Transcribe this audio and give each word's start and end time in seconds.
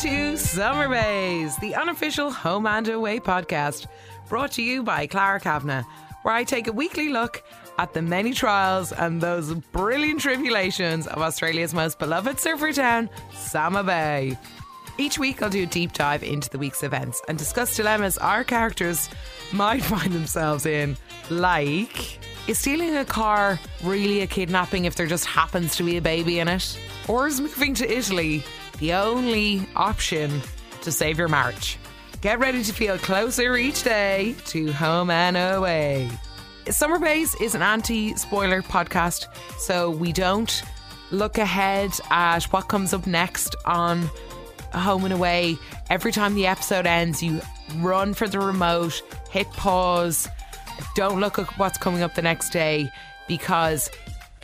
to 0.00 0.34
Summer 0.38 0.88
Bays, 0.88 1.58
the 1.58 1.74
unofficial 1.74 2.30
Home 2.30 2.66
and 2.66 2.88
Away 2.88 3.20
podcast, 3.20 3.86
brought 4.30 4.52
to 4.52 4.62
you 4.62 4.82
by 4.82 5.06
Clara 5.06 5.38
Kavanagh, 5.38 5.82
where 6.22 6.32
I 6.32 6.42
take 6.42 6.68
a 6.68 6.72
weekly 6.72 7.10
look 7.10 7.42
at 7.76 7.92
the 7.92 8.00
many 8.00 8.32
trials 8.32 8.92
and 8.92 9.20
those 9.20 9.52
brilliant 9.52 10.22
tribulations 10.22 11.06
of 11.06 11.18
Australia's 11.18 11.74
most 11.74 11.98
beloved 11.98 12.40
surfer 12.40 12.72
town, 12.72 13.10
Summer 13.34 13.82
Bay. 13.82 14.38
Each 14.96 15.18
week, 15.18 15.42
I'll 15.42 15.50
do 15.50 15.64
a 15.64 15.66
deep 15.66 15.92
dive 15.92 16.22
into 16.22 16.48
the 16.48 16.58
week's 16.58 16.82
events 16.82 17.20
and 17.28 17.36
discuss 17.36 17.76
dilemmas 17.76 18.16
our 18.16 18.42
characters 18.42 19.10
might 19.52 19.82
find 19.82 20.14
themselves 20.14 20.64
in, 20.64 20.96
like 21.28 22.20
is 22.48 22.58
stealing 22.58 22.96
a 22.96 23.04
car 23.04 23.60
really 23.84 24.22
a 24.22 24.26
kidnapping 24.26 24.86
if 24.86 24.94
there 24.94 25.06
just 25.06 25.26
happens 25.26 25.76
to 25.76 25.82
be 25.82 25.98
a 25.98 26.02
baby 26.02 26.38
in 26.38 26.48
it? 26.48 26.80
Or 27.06 27.26
is 27.26 27.38
moving 27.38 27.74
to 27.74 27.98
Italy 27.98 28.42
the 28.80 28.94
only 28.94 29.66
option 29.76 30.42
to 30.82 30.90
save 30.90 31.18
your 31.18 31.28
marriage. 31.28 31.78
Get 32.20 32.38
ready 32.38 32.62
to 32.64 32.72
feel 32.72 32.98
closer 32.98 33.56
each 33.56 33.82
day 33.82 34.34
to 34.46 34.72
home 34.72 35.10
and 35.10 35.36
away. 35.36 36.10
Summer 36.68 36.98
Bays 36.98 37.34
is 37.36 37.54
an 37.54 37.62
anti 37.62 38.14
spoiler 38.16 38.62
podcast, 38.62 39.26
so 39.58 39.90
we 39.90 40.12
don't 40.12 40.62
look 41.10 41.38
ahead 41.38 41.92
at 42.10 42.44
what 42.44 42.68
comes 42.68 42.92
up 42.92 43.06
next 43.06 43.56
on 43.64 44.08
Home 44.72 45.04
and 45.04 45.14
Away. 45.14 45.56
Every 45.88 46.12
time 46.12 46.34
the 46.34 46.46
episode 46.46 46.86
ends, 46.86 47.22
you 47.22 47.40
run 47.78 48.14
for 48.14 48.28
the 48.28 48.38
remote, 48.38 49.02
hit 49.30 49.50
pause, 49.52 50.28
don't 50.94 51.20
look 51.20 51.38
at 51.38 51.46
what's 51.58 51.78
coming 51.78 52.02
up 52.02 52.14
the 52.14 52.22
next 52.22 52.50
day 52.50 52.90
because 53.26 53.90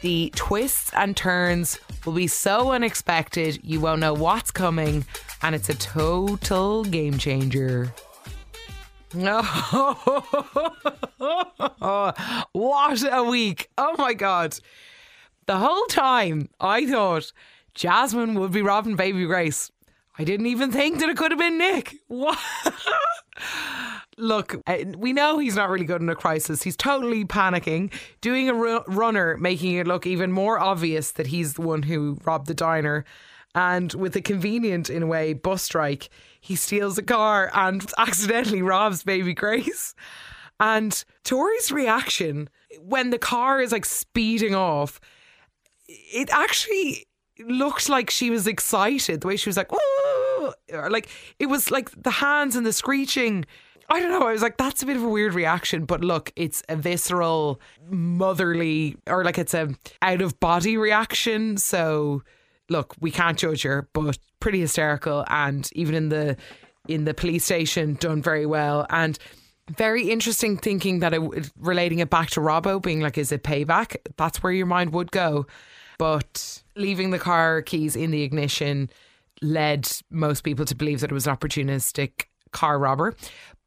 the 0.00 0.32
twists 0.34 0.92
and 0.94 1.16
turns 1.16 1.78
will 2.06 2.12
be 2.12 2.28
so 2.28 2.70
unexpected, 2.70 3.60
you 3.62 3.80
won't 3.80 4.00
know 4.00 4.14
what's 4.14 4.50
coming, 4.50 5.04
and 5.42 5.54
it's 5.54 5.68
a 5.68 5.74
total 5.74 6.84
game 6.84 7.18
changer. 7.18 7.92
what 9.12 9.98
a 13.02 13.24
week! 13.28 13.68
Oh 13.76 13.94
my 13.98 14.14
god. 14.14 14.58
The 15.46 15.58
whole 15.58 15.84
time 15.86 16.48
I 16.60 16.86
thought 16.86 17.32
Jasmine 17.74 18.38
would 18.40 18.52
be 18.52 18.62
robbing 18.62 18.96
Baby 18.96 19.26
Grace. 19.26 19.70
I 20.18 20.24
didn't 20.24 20.46
even 20.46 20.72
think 20.72 20.98
that 21.00 21.08
it 21.08 21.16
could 21.16 21.30
have 21.30 21.38
been 21.38 21.58
Nick. 21.58 21.96
What? 22.08 22.38
Look, 24.18 24.56
uh, 24.66 24.78
we 24.96 25.12
know 25.12 25.38
he's 25.38 25.56
not 25.56 25.68
really 25.68 25.84
good 25.84 26.00
in 26.00 26.08
a 26.08 26.14
crisis. 26.14 26.62
He's 26.62 26.76
totally 26.76 27.24
panicking, 27.24 27.92
doing 28.22 28.48
a 28.48 28.54
ru- 28.54 28.84
runner, 28.86 29.36
making 29.36 29.74
it 29.74 29.86
look 29.86 30.06
even 30.06 30.32
more 30.32 30.58
obvious 30.58 31.12
that 31.12 31.26
he's 31.26 31.54
the 31.54 31.62
one 31.62 31.82
who 31.82 32.18
robbed 32.24 32.46
the 32.46 32.54
diner. 32.54 33.04
And 33.54 33.92
with 33.94 34.16
a 34.16 34.22
convenient, 34.22 34.88
in 34.88 35.02
a 35.02 35.06
way, 35.06 35.34
bus 35.34 35.62
strike, 35.62 36.08
he 36.40 36.56
steals 36.56 36.96
a 36.96 37.02
car 37.02 37.50
and 37.54 37.84
accidentally 37.98 38.62
robs 38.62 39.02
baby 39.02 39.34
Grace. 39.34 39.94
And 40.58 41.04
Tori's 41.24 41.70
reaction 41.70 42.48
when 42.80 43.10
the 43.10 43.18
car 43.18 43.60
is 43.60 43.72
like 43.72 43.84
speeding 43.84 44.54
off, 44.54 45.00
it 45.88 46.30
actually 46.32 47.06
looked 47.38 47.88
like 47.88 48.10
she 48.10 48.30
was 48.30 48.46
excited. 48.46 49.20
The 49.20 49.26
way 49.26 49.36
she 49.36 49.48
was 49.48 49.56
like, 49.56 49.70
oh, 49.70 50.54
like 50.72 51.08
it 51.38 51.46
was 51.46 51.70
like 51.70 51.90
the 52.02 52.10
hands 52.10 52.56
and 52.56 52.64
the 52.64 52.72
screeching 52.72 53.44
I 53.88 54.00
don't 54.00 54.10
know. 54.10 54.26
I 54.26 54.32
was 54.32 54.42
like, 54.42 54.56
that's 54.56 54.82
a 54.82 54.86
bit 54.86 54.96
of 54.96 55.02
a 55.02 55.08
weird 55.08 55.34
reaction, 55.34 55.84
but 55.84 56.02
look, 56.04 56.32
it's 56.34 56.62
a 56.68 56.76
visceral, 56.76 57.60
motherly, 57.88 58.96
or 59.06 59.24
like 59.24 59.38
it's 59.38 59.54
a 59.54 59.68
out 60.02 60.22
of 60.22 60.40
body 60.40 60.76
reaction. 60.76 61.56
So, 61.56 62.22
look, 62.68 62.94
we 63.00 63.10
can't 63.10 63.38
judge 63.38 63.62
her, 63.62 63.88
but 63.92 64.18
pretty 64.40 64.60
hysterical, 64.60 65.24
and 65.28 65.68
even 65.74 65.94
in 65.94 66.08
the 66.08 66.36
in 66.88 67.04
the 67.04 67.14
police 67.14 67.44
station, 67.44 67.94
done 67.94 68.22
very 68.22 68.46
well, 68.46 68.86
and 68.90 69.18
very 69.76 70.10
interesting 70.10 70.56
thinking 70.56 71.00
that 71.00 71.14
it 71.14 71.50
relating 71.58 72.00
it 72.00 72.10
back 72.10 72.30
to 72.30 72.40
Robbo 72.40 72.82
being 72.82 73.00
like, 73.00 73.18
is 73.18 73.32
it 73.32 73.42
payback? 73.42 73.96
That's 74.16 74.42
where 74.42 74.52
your 74.52 74.66
mind 74.66 74.92
would 74.92 75.12
go, 75.12 75.46
but 75.98 76.62
leaving 76.74 77.10
the 77.10 77.18
car 77.18 77.62
keys 77.62 77.94
in 77.96 78.10
the 78.10 78.22
ignition 78.22 78.90
led 79.42 79.88
most 80.10 80.42
people 80.42 80.64
to 80.64 80.74
believe 80.74 81.00
that 81.00 81.10
it 81.10 81.14
was 81.14 81.26
opportunistic 81.26 82.24
car 82.56 82.78
robber. 82.78 83.14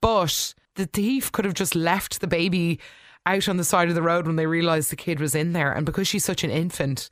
But 0.01 0.53
the 0.75 0.85
thief 0.85 1.31
could 1.31 1.45
have 1.45 1.53
just 1.53 1.75
left 1.75 2.21
the 2.21 2.27
baby 2.27 2.79
out 3.25 3.47
on 3.47 3.57
the 3.57 3.63
side 3.63 3.89
of 3.89 3.95
the 3.95 4.01
road 4.01 4.25
when 4.25 4.35
they 4.35 4.47
realised 4.47 4.89
the 4.89 4.95
kid 4.95 5.19
was 5.19 5.35
in 5.35 5.53
there. 5.53 5.71
And 5.71 5.85
because 5.85 6.07
she's 6.07 6.25
such 6.25 6.43
an 6.43 6.49
infant, 6.49 7.09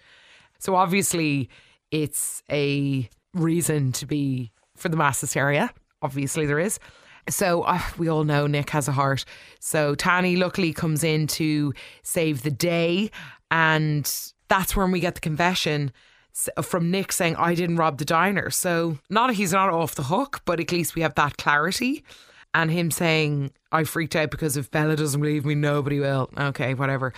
so 0.60 0.76
obviously 0.76 1.50
it's 1.92 2.42
a 2.52 3.10
reason 3.34 3.92
to 3.94 4.06
be 4.06 4.52
for 4.76 4.90
the 4.90 4.98
mass 4.98 5.22
hysteria. 5.22 5.72
Obviously, 6.02 6.46
there 6.46 6.60
is. 6.60 6.80
So 7.30 7.64
uh, 7.64 7.82
we 7.98 8.08
all 8.08 8.24
know 8.24 8.48
Nick 8.48 8.70
has 8.72 8.88
a 8.88 8.92
heart. 8.94 9.26
So 9.60 9.96
Tane 9.96 10.40
luckily 10.40 10.74
comes 10.74 11.04
in 11.04 11.28
to 11.28 11.74
save 12.04 12.44
the 12.44 12.52
day. 12.52 13.12
And 13.52 14.10
that's 14.48 14.76
when 14.76 14.92
we 14.92 15.00
get 15.00 15.16
the 15.16 15.22
confession 15.22 15.92
from 16.62 16.92
Nick 16.92 17.12
saying, 17.12 17.36
I 17.36 17.56
didn't 17.56 17.78
rob 17.78 17.98
the 17.98 18.06
diner. 18.06 18.50
So 18.50 19.00
not 19.10 19.34
he's 19.34 19.54
not 19.54 19.70
off 19.70 19.96
the 19.96 20.04
hook, 20.04 20.42
but 20.46 20.60
at 20.60 20.72
least 20.72 20.96
we 20.96 21.02
have 21.02 21.16
that 21.16 21.38
clarity 21.38 22.04
and 22.54 22.72
him 22.72 22.92
saying, 22.92 23.52
I 23.72 23.84
freaked 23.84 24.16
out 24.16 24.32
because 24.32 24.58
if 24.58 24.72
Bella 24.72 24.96
doesn't 24.96 25.20
believe 25.20 25.46
me, 25.46 25.56
nobody 25.56 26.00
will. 26.00 26.30
Okay, 26.38 26.74
whatever. 26.74 27.14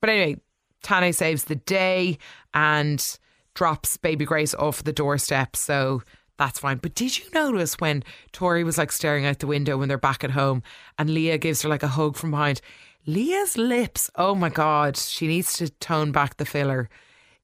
But 0.00 0.10
anyway, 0.10 0.40
Tane 0.82 1.12
saves 1.12 1.44
the 1.44 1.56
day 1.56 2.18
and 2.54 3.18
drops 3.54 3.96
baby 3.96 4.24
Grace 4.24 4.54
off 4.54 4.84
the 4.84 4.92
doorstep. 4.92 5.56
So 5.56 6.02
that's 6.38 6.60
fine. 6.60 6.78
But 6.78 6.94
did 6.94 7.18
you 7.18 7.24
notice 7.34 7.74
when 7.74 8.04
Tori 8.32 8.64
was 8.64 8.78
like 8.78 8.92
staring 8.92 9.26
out 9.26 9.40
the 9.40 9.46
window 9.46 9.76
when 9.76 9.88
they're 9.88 9.98
back 9.98 10.22
at 10.22 10.30
home 10.30 10.62
and 10.98 11.10
Leah 11.10 11.38
gives 11.38 11.62
her 11.62 11.68
like 11.68 11.82
a 11.82 11.88
hug 11.88 12.16
from 12.16 12.30
behind? 12.30 12.60
Leah's 13.06 13.56
lips, 13.56 14.10
oh 14.16 14.34
my 14.34 14.50
God, 14.50 14.96
she 14.96 15.26
needs 15.26 15.54
to 15.54 15.70
tone 15.70 16.12
back 16.12 16.36
the 16.36 16.44
filler. 16.44 16.88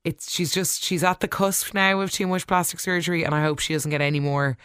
It's 0.05 0.31
she's 0.31 0.53
just 0.53 0.83
she's 0.83 1.03
at 1.03 1.21
the 1.21 1.29
cusp 1.29 1.73
now 1.75 2.01
of 2.01 2.13
too 2.13 2.27
much 2.27 2.47
plastic 2.47 2.79
surgery 2.81 3.25
and 3.25 3.35
I 3.35 3.43
hope 3.43 3.59
she 3.59 3.73
doesn't 3.73 3.91
get 3.91 4.03
any 4.03 4.21
more 4.21 4.57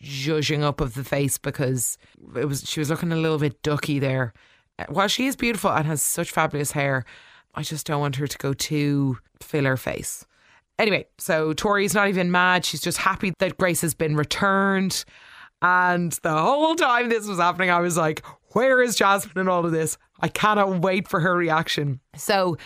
judging 0.00 0.64
up 0.64 0.80
of 0.80 0.94
the 0.94 1.04
face 1.04 1.38
because 1.38 1.98
it 2.34 2.46
was 2.46 2.68
she 2.68 2.80
was 2.80 2.90
looking 2.90 3.12
a 3.12 3.16
little 3.16 3.38
bit 3.38 3.62
ducky 3.62 3.98
there. 3.98 4.32
While 4.88 5.08
she 5.08 5.26
is 5.26 5.36
beautiful 5.36 5.70
and 5.70 5.86
has 5.86 6.02
such 6.02 6.30
fabulous 6.30 6.72
hair, 6.72 7.04
I 7.54 7.62
just 7.62 7.86
don't 7.86 8.00
want 8.00 8.16
her 8.16 8.26
to 8.26 8.38
go 8.38 8.52
too 8.52 9.18
filler 9.40 9.76
face. 9.76 10.26
Anyway, 10.78 11.06
so 11.16 11.54
Tori's 11.54 11.94
not 11.94 12.08
even 12.08 12.30
mad. 12.30 12.64
She's 12.64 12.82
just 12.82 12.98
happy 12.98 13.32
that 13.38 13.56
Grace 13.56 13.80
has 13.80 13.94
been 13.94 14.16
returned. 14.16 15.04
And 15.62 16.12
the 16.22 16.36
whole 16.36 16.74
time 16.74 17.08
this 17.08 17.26
was 17.26 17.38
happening, 17.38 17.70
I 17.70 17.80
was 17.80 17.96
like, 17.96 18.22
where 18.50 18.82
is 18.82 18.96
Jasmine 18.96 19.38
in 19.38 19.48
all 19.48 19.64
of 19.64 19.72
this? 19.72 19.96
I 20.20 20.28
cannot 20.28 20.80
wait 20.80 21.08
for 21.08 21.20
her 21.20 21.34
reaction. 21.34 22.00
So 22.14 22.58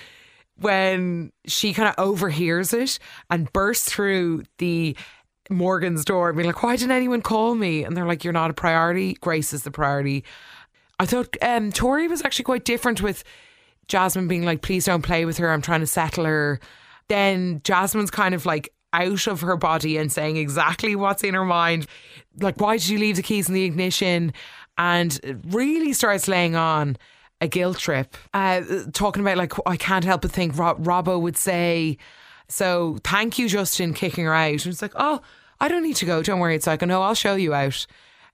when 0.60 1.32
she 1.46 1.72
kind 1.72 1.88
of 1.88 1.94
overhears 1.98 2.72
it 2.72 2.98
and 3.30 3.52
bursts 3.52 3.90
through 3.90 4.44
the 4.58 4.96
Morgan's 5.48 6.04
door 6.04 6.28
and 6.28 6.36
being 6.36 6.46
like, 6.46 6.62
why 6.62 6.76
didn't 6.76 6.92
anyone 6.92 7.22
call 7.22 7.54
me? 7.54 7.82
And 7.82 7.96
they're 7.96 8.06
like, 8.06 8.24
you're 8.24 8.32
not 8.32 8.50
a 8.50 8.54
priority. 8.54 9.14
Grace 9.14 9.52
is 9.52 9.64
the 9.64 9.70
priority. 9.70 10.24
I 10.98 11.06
thought 11.06 11.36
um, 11.42 11.72
Tori 11.72 12.08
was 12.08 12.22
actually 12.22 12.44
quite 12.44 12.64
different 12.64 13.00
with 13.00 13.24
Jasmine 13.88 14.28
being 14.28 14.44
like, 14.44 14.62
please 14.62 14.84
don't 14.84 15.02
play 15.02 15.24
with 15.24 15.38
her. 15.38 15.50
I'm 15.50 15.62
trying 15.62 15.80
to 15.80 15.86
settle 15.86 16.24
her. 16.26 16.60
Then 17.08 17.60
Jasmine's 17.64 18.10
kind 18.10 18.34
of 18.34 18.46
like 18.46 18.72
out 18.92 19.26
of 19.26 19.40
her 19.40 19.56
body 19.56 19.96
and 19.96 20.12
saying 20.12 20.36
exactly 20.36 20.94
what's 20.94 21.24
in 21.24 21.34
her 21.34 21.44
mind. 21.44 21.86
Like, 22.38 22.60
why 22.60 22.76
did 22.76 22.88
you 22.88 22.98
leave 22.98 23.16
the 23.16 23.22
keys 23.22 23.48
in 23.48 23.54
the 23.54 23.64
ignition? 23.64 24.32
And 24.78 25.42
really 25.48 25.92
starts 25.92 26.28
laying 26.28 26.54
on 26.54 26.96
a 27.40 27.48
guilt 27.48 27.78
trip, 27.78 28.16
uh, 28.34 28.62
talking 28.92 29.22
about 29.22 29.36
like, 29.38 29.52
I 29.66 29.76
can't 29.76 30.04
help 30.04 30.22
but 30.22 30.30
think 30.30 30.56
Rob- 30.58 30.84
Robbo 30.84 31.20
would 31.20 31.36
say. 31.36 31.96
So 32.48 32.98
thank 33.04 33.38
you, 33.38 33.48
Justin, 33.48 33.94
kicking 33.94 34.24
her 34.24 34.34
out. 34.34 34.50
And 34.50 34.66
it's 34.66 34.82
like, 34.82 34.92
oh, 34.96 35.20
I 35.60 35.68
don't 35.68 35.82
need 35.82 35.96
to 35.96 36.06
go. 36.06 36.22
Don't 36.22 36.40
worry. 36.40 36.56
It's 36.56 36.66
like, 36.66 36.82
no, 36.82 37.02
I'll 37.02 37.14
show 37.14 37.34
you 37.34 37.54
out. 37.54 37.86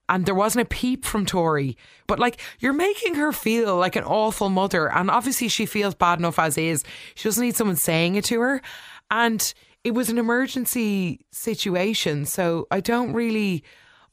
And 0.09 0.25
there 0.25 0.35
wasn't 0.35 0.63
a 0.63 0.69
peep 0.69 1.05
from 1.05 1.27
Tori. 1.27 1.77
But 2.07 2.19
like, 2.19 2.41
you're 2.61 2.73
making 2.73 3.17
her 3.17 3.33
feel 3.33 3.77
like 3.77 3.97
an 3.97 4.05
awful 4.05 4.49
mother. 4.49 4.91
And 4.91 5.11
obviously, 5.11 5.49
she 5.49 5.67
feels 5.67 5.95
bad 5.95 6.19
enough 6.19 6.39
as 6.39 6.57
is. 6.57 6.85
She 7.15 7.29
doesn't 7.29 7.45
need 7.45 7.57
someone 7.57 7.77
saying 7.77 8.15
it 8.15 8.25
to 8.27 8.41
her. 8.41 8.63
And 9.11 9.53
it 9.83 9.95
was 9.95 10.09
an 10.09 10.19
emergency 10.19 11.21
situation. 11.31 12.25
So 12.25 12.67
I 12.71 12.81
don't 12.81 13.13
really 13.13 13.65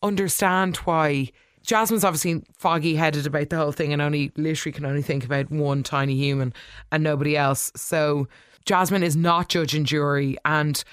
understand 0.02 0.78
why. 0.78 1.32
Jasmine's 1.64 2.04
obviously 2.04 2.44
foggy 2.58 2.96
headed 2.96 3.26
about 3.26 3.50
the 3.50 3.58
whole 3.58 3.72
thing 3.72 3.94
and 3.94 4.02
only 4.02 4.32
literally 4.36 4.74
can 4.74 4.86
only 4.86 5.02
think 5.02 5.24
about 5.26 5.50
one 5.50 5.84
tiny 5.84 6.16
human 6.16 6.54
and 6.92 7.04
nobody 7.04 7.38
else. 7.38 7.72
So 7.76 8.28
Jasmine 8.66 9.04
is 9.04 9.16
not 9.16 9.50
judge 9.50 9.74
and 9.74 9.86
jury. 9.86 10.38
And 10.46 10.84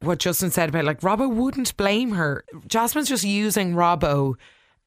what 0.00 0.18
Justin 0.18 0.50
said 0.50 0.70
about 0.70 0.84
like 0.84 1.00
Robbo 1.00 1.32
wouldn't 1.32 1.76
blame 1.76 2.12
her. 2.12 2.44
Jasmine's 2.66 3.08
just 3.08 3.24
using 3.24 3.74
Robbo 3.74 4.34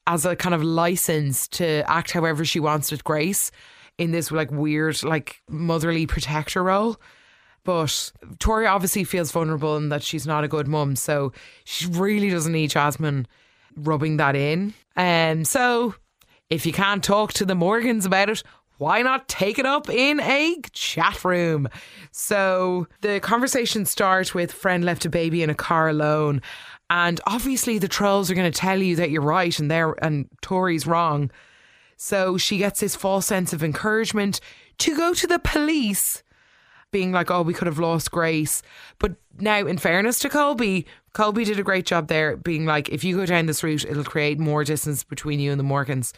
as 0.07 0.25
a 0.25 0.36
kind 0.36 0.56
of 0.56 0.63
license 0.63 1.48
to 1.50 1.84
act 1.89 2.12
however 2.12 2.45
she 2.45 2.60
wants 2.60 2.92
with 2.92 3.04
Grace 3.04 3.51
in 3.98 4.12
this 4.12 4.31
like 4.31 4.51
weird 4.51 5.04
like 5.04 5.42
motherly 5.50 6.06
protector 6.06 6.63
role. 6.63 6.98
But 7.63 8.12
Tori 8.39 8.66
obviously 8.66 9.04
feels 9.04 9.31
vulnerable 9.31 9.75
and 9.75 9.92
that 9.92 10.01
she's 10.01 10.25
not 10.25 10.45
a 10.45 10.48
good 10.48 10.68
mum. 10.68 10.95
So 10.95 11.34
she 11.66 11.86
really 11.88 12.30
doesn't 12.30 12.54
need 12.54 12.69
Jasmine 12.69 13.28
rubbing 13.77 14.18
that 14.18 14.35
in. 14.35 14.74
And 14.95 15.39
um, 15.39 15.45
so 15.45 15.95
if 16.50 16.65
you 16.65 16.74
can't 16.74 17.03
talk 17.03 17.33
to 17.33 17.45
the 17.45 17.56
Morgans 17.56 18.06
about 18.06 18.29
it, 18.29 18.44
why 18.77 19.01
not 19.01 19.27
take 19.27 19.57
it 19.57 19.65
up 19.65 19.89
in 19.89 20.19
a 20.19 20.57
chat 20.71 21.24
room? 21.24 21.68
So 22.12 22.88
the 23.01 23.19
conversation 23.19 23.85
starts 23.85 24.33
with 24.33 24.51
friend 24.51 24.83
left 24.85 25.06
a 25.06 25.09
baby 25.09 25.41
in 25.41 25.50
a 25.50 25.56
car 25.56 25.89
alone. 25.89 26.41
And 26.89 27.19
obviously 27.25 27.79
the 27.79 27.88
trolls 27.88 28.31
are 28.31 28.35
going 28.35 28.51
to 28.51 28.59
tell 28.59 28.81
you 28.81 28.95
that 28.97 29.09
you're 29.09 29.21
right 29.21 29.57
and 29.59 29.69
they're 29.69 29.95
and 30.03 30.29
Tori's 30.41 30.88
wrong. 30.88 31.31
So 31.97 32.38
she 32.38 32.59
gets 32.59 32.79
this 32.79 32.95
false 32.95 33.25
sense 33.25 33.51
of 33.51 33.63
encouragement 33.63 34.39
to 34.79 34.95
go 34.95 35.13
to 35.15 35.27
the 35.27 35.39
police, 35.39 36.21
being 36.92 37.12
like, 37.12 37.30
oh, 37.30 37.42
we 37.42 37.54
could 37.54 37.68
have 37.68 37.80
lost 37.80 38.12
Grace. 38.12 38.62
But 39.00 39.16
now, 39.39 39.66
in 39.66 39.78
fairness 39.78 40.19
to 40.19 40.30
Colby, 40.30 40.86
Colby 41.13 41.44
did 41.44 41.60
a 41.60 41.63
great 41.63 41.86
job 41.86 42.07
there, 42.07 42.38
being 42.38 42.66
like, 42.66 42.89
if 42.89 43.04
you 43.04 43.18
go 43.18 43.25
down 43.25 43.45
this 43.45 43.63
route, 43.63 43.86
it'll 43.86 44.04
create 44.04 44.39
more 44.39 44.63
distance 44.63 45.04
between 45.04 45.39
you 45.39 45.51
and 45.51 45.60
the 45.60 45.63
Morgans. 45.63 46.13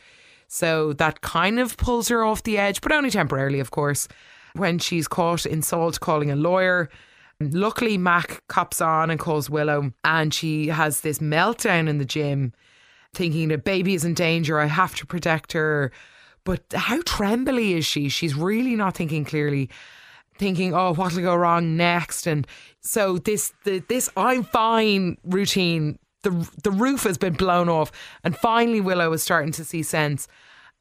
So 0.47 0.93
that 0.93 1.21
kind 1.21 1.59
of 1.59 1.77
pulls 1.77 2.07
her 2.09 2.23
off 2.23 2.43
the 2.43 2.57
edge, 2.57 2.81
but 2.81 2.91
only 2.91 3.09
temporarily, 3.09 3.59
of 3.59 3.71
course. 3.71 4.07
When 4.53 4.79
she's 4.79 5.07
caught 5.07 5.45
in 5.45 5.61
salt 5.61 5.99
calling 5.99 6.31
a 6.31 6.35
lawyer, 6.35 6.89
luckily 7.39 7.97
Mac 7.97 8.41
cops 8.47 8.81
on 8.81 9.11
and 9.11 9.19
calls 9.19 9.49
Willow, 9.49 9.93
and 10.03 10.33
she 10.33 10.67
has 10.67 11.01
this 11.01 11.19
meltdown 11.19 11.87
in 11.87 11.99
the 11.99 12.05
gym 12.05 12.53
thinking 13.13 13.49
that 13.49 13.63
baby 13.63 13.93
is 13.93 14.05
in 14.05 14.13
danger. 14.13 14.59
I 14.59 14.65
have 14.65 14.95
to 14.95 15.05
protect 15.05 15.53
her. 15.53 15.91
But 16.43 16.63
how 16.73 17.01
trembly 17.03 17.73
is 17.73 17.85
she? 17.85 18.09
She's 18.09 18.33
really 18.33 18.75
not 18.75 18.95
thinking 18.95 19.25
clearly, 19.25 19.69
thinking, 20.39 20.73
oh, 20.73 20.93
what'll 20.93 21.21
go 21.21 21.35
wrong 21.35 21.77
next? 21.77 22.25
And 22.25 22.47
so 22.81 23.17
this 23.19 23.53
the, 23.65 23.79
this 23.89 24.09
I'm 24.17 24.43
fine 24.43 25.17
routine, 25.23 25.99
the 26.23 26.49
the 26.63 26.71
roof 26.71 27.03
has 27.03 27.17
been 27.17 27.33
blown 27.33 27.69
off. 27.69 27.91
And 28.23 28.35
finally 28.35 28.81
Willow 28.81 29.13
is 29.13 29.21
starting 29.21 29.51
to 29.53 29.63
see 29.63 29.83
sense. 29.83 30.27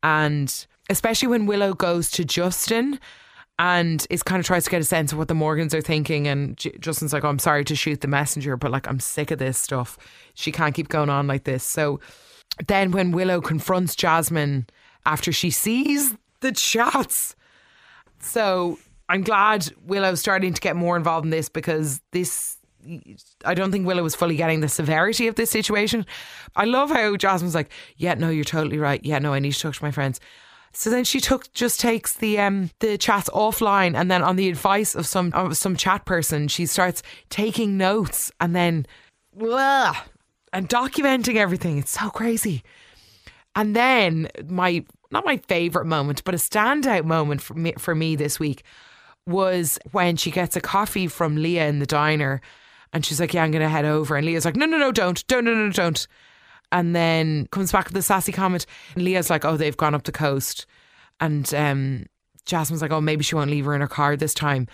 And 0.03 0.67
especially 0.89 1.29
when 1.29 1.47
Willow 1.47 1.75
goes 1.75 2.11
to 2.13 2.25
Justin 2.25 2.99
and 3.59 4.07
is 4.09 4.23
kind 4.23 4.39
of 4.39 4.47
tries 4.47 4.65
to 4.65 4.71
get 4.71 4.81
a 4.81 4.85
sense 4.85 5.13
of 5.13 5.19
what 5.19 5.29
the 5.29 5.35
Morgans 5.35 5.75
are 5.75 5.83
thinking. 5.83 6.29
And 6.29 6.57
Justin's 6.81 7.13
like, 7.13 7.25
oh, 7.25 7.29
I'm 7.29 7.41
sorry 7.41 7.65
to 7.65 7.75
shoot 7.75 8.01
the 8.01 8.09
messenger, 8.09 8.57
but 8.57 8.71
like, 8.71 8.89
I'm 8.89 9.01
sick 9.01 9.31
of 9.31 9.39
this 9.39 9.59
stuff. 9.59 9.99
She 10.35 10.53
can't 10.53 10.75
keep 10.75 10.89
going 10.89 11.11
on 11.11 11.27
like 11.27 11.45
this. 11.45 11.65
So 11.65 12.01
then 12.69 12.93
when 12.93 13.11
Willow 13.11 13.41
confronts 13.41 13.97
Jasmine 13.97 14.67
after 15.05 15.33
she 15.33 15.51
sees 15.51 16.15
the 16.41 16.53
chats, 16.53 17.35
so 18.21 18.79
I'm 19.09 19.23
glad 19.23 19.73
Willow's 19.83 20.21
starting 20.21 20.53
to 20.53 20.61
get 20.61 20.77
more 20.77 20.97
involved 20.97 21.25
in 21.25 21.31
this 21.31 21.49
because 21.49 22.01
this. 22.13 22.57
I 23.45 23.55
don't 23.55 23.73
think 23.73 23.87
Willow 23.87 24.03
was 24.03 24.15
fully 24.15 24.37
getting 24.37 24.61
the 24.61 24.69
severity 24.69 25.27
of 25.27 25.35
this 25.35 25.51
situation. 25.51 26.07
I 26.57 26.65
love 26.65 26.91
how 26.91 27.17
Jasmine's 27.17 27.55
like, 27.55 27.71
"Yeah, 27.97 28.15
no, 28.15 28.31
you're 28.31 28.45
totally 28.45 28.79
right. 28.79 29.05
Yeah, 29.05 29.19
no, 29.19 29.33
I 29.33 29.41
need 29.41 29.53
to 29.53 29.61
talk 29.61 29.75
to 29.75 29.85
my 29.85 29.91
friends." 29.91 30.21
So 30.73 30.91
then 30.91 31.05
she 31.05 31.21
took 31.21 31.53
just 31.53 31.81
takes 31.81 32.13
the 32.13 32.39
um 32.39 32.71
the 32.81 32.97
chats 32.97 33.29
offline, 33.31 33.97
and 33.97 34.11
then 34.11 34.23
on 34.23 34.37
the 34.37 34.49
advice 34.49 34.95
of 34.95 35.07
some 35.07 35.33
of 35.35 35.57
some 35.57 35.77
chat 35.77 36.05
person, 36.05 36.49
she 36.49 36.67
starts 36.67 37.03
taking 37.31 37.77
notes, 37.77 38.31
and 38.41 38.55
then 38.55 38.87
blah, 39.35 39.97
and 40.53 40.69
documenting 40.69 41.37
everything. 41.37 41.79
It's 41.79 41.99
so 41.99 42.11
crazy. 42.11 42.63
And 43.57 43.75
then 43.75 44.29
my 44.47 44.85
not 45.11 45.25
my 45.25 45.39
favorite 45.49 45.87
moment, 45.87 46.23
but 46.25 46.35
a 46.35 46.39
standout 46.39 47.05
moment 47.05 47.41
for 47.41 47.55
me 47.55 47.73
for 47.79 47.95
me 47.95 48.15
this 48.15 48.39
week 48.39 48.63
was 49.29 49.79
when 49.93 50.17
she 50.17 50.31
gets 50.31 50.57
a 50.57 50.61
coffee 50.61 51.07
from 51.07 51.37
Leah 51.37 51.69
in 51.69 51.79
the 51.79 51.87
diner, 51.87 52.41
and 52.93 53.05
she's 53.05 53.21
like, 53.21 53.35
"Yeah, 53.35 53.45
I'm 53.45 53.51
going 53.51 53.63
to 53.63 53.69
head 53.69 53.85
over," 53.85 54.17
and 54.17 54.27
Leah's 54.27 54.45
like, 54.45 54.57
"No, 54.57 54.67
no, 54.67 54.79
no, 54.79 54.91
don't, 54.91 55.25
don't, 55.29 55.45
no, 55.45 55.55
no, 55.55 55.71
don't." 55.71 56.07
and 56.73 56.95
then 56.95 57.47
comes 57.51 57.73
back 57.73 57.87
with 57.87 57.95
the 57.95 58.03
sassy 58.03 58.33
comment. 58.33 58.67
And 58.95 59.05
Leah's 59.05 59.31
like, 59.31 59.45
"Oh, 59.45 59.57
they've 59.57 59.77
gone 59.77 59.95
up 59.95 60.05
the 60.05 60.13
coast," 60.13 60.67
and 61.21 61.53
um, 61.55 62.07
Jasmine's 62.45 62.83
like, 62.83 62.91
"Oh, 62.91 63.01
maybe 63.01 63.25
she 63.25 63.35
won't 63.35 63.51
leave 63.51 63.65
her 63.65 63.75
in 63.75 63.81
her 63.81 63.89
car 63.89 64.17
this 64.17 64.35
time." 64.35 64.67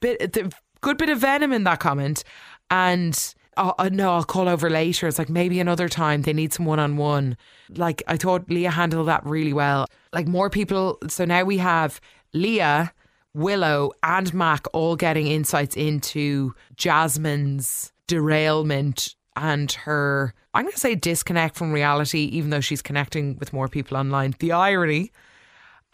Bit 0.00 0.32
the 0.32 0.52
good 0.80 0.98
bit 0.98 1.08
of 1.08 1.18
venom 1.18 1.52
in 1.52 1.64
that 1.64 1.80
comment, 1.80 2.24
and. 2.70 3.34
Oh, 3.58 3.74
uh, 3.78 3.90
no, 3.92 4.14
I'll 4.14 4.24
call 4.24 4.48
over 4.48 4.70
later. 4.70 5.06
It's 5.06 5.18
like 5.18 5.28
maybe 5.28 5.60
another 5.60 5.86
time 5.86 6.22
they 6.22 6.32
need 6.32 6.54
some 6.54 6.64
one 6.64 6.78
on 6.78 6.96
one. 6.96 7.36
Like 7.68 8.02
I 8.06 8.16
thought 8.16 8.48
Leah 8.48 8.70
handled 8.70 9.08
that 9.08 9.26
really 9.26 9.52
well. 9.52 9.84
Like 10.14 10.26
more 10.26 10.48
people. 10.48 10.96
So 11.08 11.26
now 11.26 11.44
we 11.44 11.58
have 11.58 12.00
Leah, 12.32 12.94
Willow, 13.34 13.92
and 14.02 14.32
Mac 14.34 14.66
all 14.72 14.96
getting 14.96 15.26
insights 15.26 15.76
into 15.76 16.54
Jasmine's 16.76 17.92
derailment 18.06 19.14
and 19.36 19.72
her 19.72 20.34
I'm 20.54 20.64
going 20.64 20.72
to 20.72 20.78
say 20.78 20.94
disconnect 20.94 21.56
from 21.56 21.72
reality, 21.72 22.24
even 22.24 22.50
though 22.50 22.60
she's 22.60 22.82
connecting 22.82 23.36
with 23.38 23.52
more 23.52 23.68
people 23.68 23.96
online. 23.96 24.34
The 24.38 24.52
irony. 24.52 25.12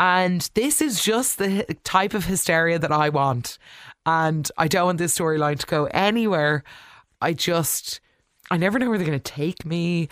And 0.01 0.49
this 0.55 0.81
is 0.83 1.03
just 1.03 1.39
the 1.39 1.65
type 1.85 2.15
of 2.15 2.25
hysteria 2.25 2.79
that 2.79 2.93
I 2.93 3.09
want. 3.09 3.59
And 4.05 4.51
I 4.57 4.69
don't 4.69 4.87
want 4.87 4.99
this 4.99 5.17
storyline 5.17 5.59
to 5.61 5.67
go 5.67 5.85
anywhere. 5.87 6.65
I 7.21 7.35
just, 7.35 8.01
I 8.51 8.57
never 8.57 8.79
know 8.79 8.89
where 8.89 8.99
they're 8.99 9.07
going 9.07 9.21
to 9.21 9.33
take 9.33 9.65
me. 9.65 10.09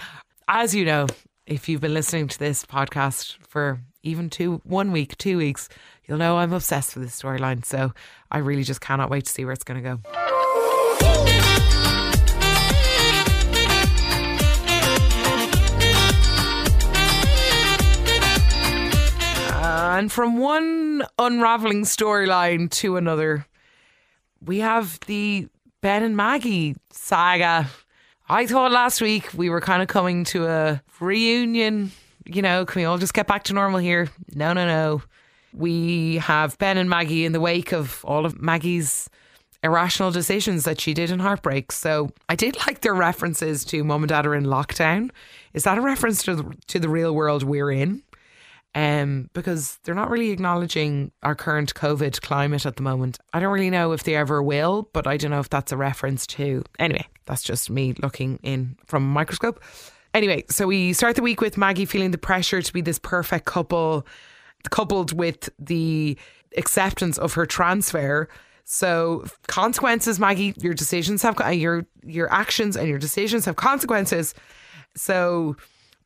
As 0.48 0.74
you 0.74 0.84
know, 0.84 1.06
if 1.46 1.68
you've 1.68 1.80
been 1.80 1.94
listening 1.94 2.28
to 2.28 2.38
this 2.38 2.64
podcast 2.64 3.36
for 3.48 3.80
even 4.06 4.30
two, 4.30 4.60
one 4.64 4.92
week, 4.92 5.18
two 5.18 5.36
weeks, 5.36 5.68
you'll 6.06 6.18
know 6.18 6.38
I'm 6.38 6.52
obsessed 6.52 6.94
with 6.94 7.04
this 7.04 7.20
storyline. 7.20 7.64
So 7.64 7.92
I 8.30 8.38
really 8.38 8.62
just 8.62 8.80
cannot 8.80 9.10
wait 9.10 9.24
to 9.26 9.32
see 9.32 9.44
where 9.44 9.52
it's 9.52 9.64
going 9.64 9.82
to 9.82 9.96
go. 9.96 10.00
And 19.98 20.12
from 20.12 20.36
one 20.36 21.04
unraveling 21.18 21.84
storyline 21.84 22.70
to 22.70 22.96
another, 22.96 23.46
we 24.44 24.58
have 24.58 25.00
the 25.06 25.48
Ben 25.80 26.02
and 26.02 26.16
Maggie 26.16 26.76
saga. 26.90 27.68
I 28.28 28.46
thought 28.46 28.72
last 28.72 29.00
week 29.00 29.30
we 29.34 29.48
were 29.48 29.60
kind 29.60 29.80
of 29.82 29.88
coming 29.88 30.24
to 30.24 30.46
a 30.46 30.82
reunion. 31.00 31.92
You 32.26 32.42
know, 32.42 32.64
can 32.66 32.80
we 32.80 32.84
all 32.84 32.98
just 32.98 33.14
get 33.14 33.26
back 33.26 33.44
to 33.44 33.54
normal 33.54 33.78
here? 33.78 34.08
No, 34.34 34.52
no, 34.52 34.66
no. 34.66 35.02
We 35.52 36.16
have 36.16 36.58
Ben 36.58 36.76
and 36.76 36.90
Maggie 36.90 37.24
in 37.24 37.32
the 37.32 37.40
wake 37.40 37.72
of 37.72 38.04
all 38.04 38.26
of 38.26 38.40
Maggie's 38.40 39.08
irrational 39.62 40.10
decisions 40.10 40.64
that 40.64 40.80
she 40.80 40.92
did 40.92 41.10
in 41.10 41.18
Heartbreak. 41.18 41.72
So 41.72 42.10
I 42.28 42.34
did 42.34 42.56
like 42.66 42.80
their 42.80 42.94
references 42.94 43.64
to 43.66 43.84
mom 43.84 44.02
and 44.02 44.08
Dad 44.08 44.26
are 44.26 44.34
in 44.34 44.44
lockdown. 44.44 45.10
Is 45.54 45.64
that 45.64 45.78
a 45.78 45.80
reference 45.80 46.22
to 46.24 46.36
the, 46.36 46.56
to 46.66 46.78
the 46.78 46.88
real 46.88 47.14
world 47.14 47.42
we're 47.42 47.70
in? 47.70 48.02
um, 48.76 49.30
because 49.32 49.78
they're 49.82 49.94
not 49.94 50.10
really 50.10 50.30
acknowledging 50.30 51.10
our 51.22 51.34
current 51.34 51.72
COVID 51.72 52.20
climate 52.20 52.66
at 52.66 52.76
the 52.76 52.82
moment. 52.82 53.18
I 53.32 53.40
don't 53.40 53.52
really 53.52 53.70
know 53.70 53.92
if 53.92 54.02
they 54.04 54.14
ever 54.14 54.42
will, 54.42 54.90
but 54.92 55.06
I 55.06 55.16
don't 55.16 55.30
know 55.30 55.40
if 55.40 55.48
that's 55.48 55.72
a 55.72 55.78
reference 55.78 56.26
to. 56.28 56.62
Anyway, 56.78 57.06
that's 57.24 57.42
just 57.42 57.70
me 57.70 57.94
looking 58.02 58.38
in 58.42 58.76
from 58.84 59.02
a 59.04 59.06
microscope. 59.06 59.64
Anyway, 60.16 60.42
so 60.48 60.66
we 60.66 60.94
start 60.94 61.14
the 61.14 61.20
week 61.20 61.42
with 61.42 61.58
Maggie 61.58 61.84
feeling 61.84 62.10
the 62.10 62.16
pressure 62.16 62.62
to 62.62 62.72
be 62.72 62.80
this 62.80 62.98
perfect 62.98 63.44
couple, 63.44 64.06
coupled 64.70 65.12
with 65.12 65.50
the 65.58 66.16
acceptance 66.56 67.18
of 67.18 67.34
her 67.34 67.44
transfer. 67.44 68.26
So 68.64 69.26
consequences, 69.46 70.18
Maggie, 70.18 70.54
your 70.56 70.72
decisions 70.72 71.20
have 71.20 71.36
your 71.54 71.84
your 72.02 72.32
actions 72.32 72.78
and 72.78 72.88
your 72.88 72.98
decisions 72.98 73.44
have 73.44 73.56
consequences. 73.56 74.32
So 74.94 75.54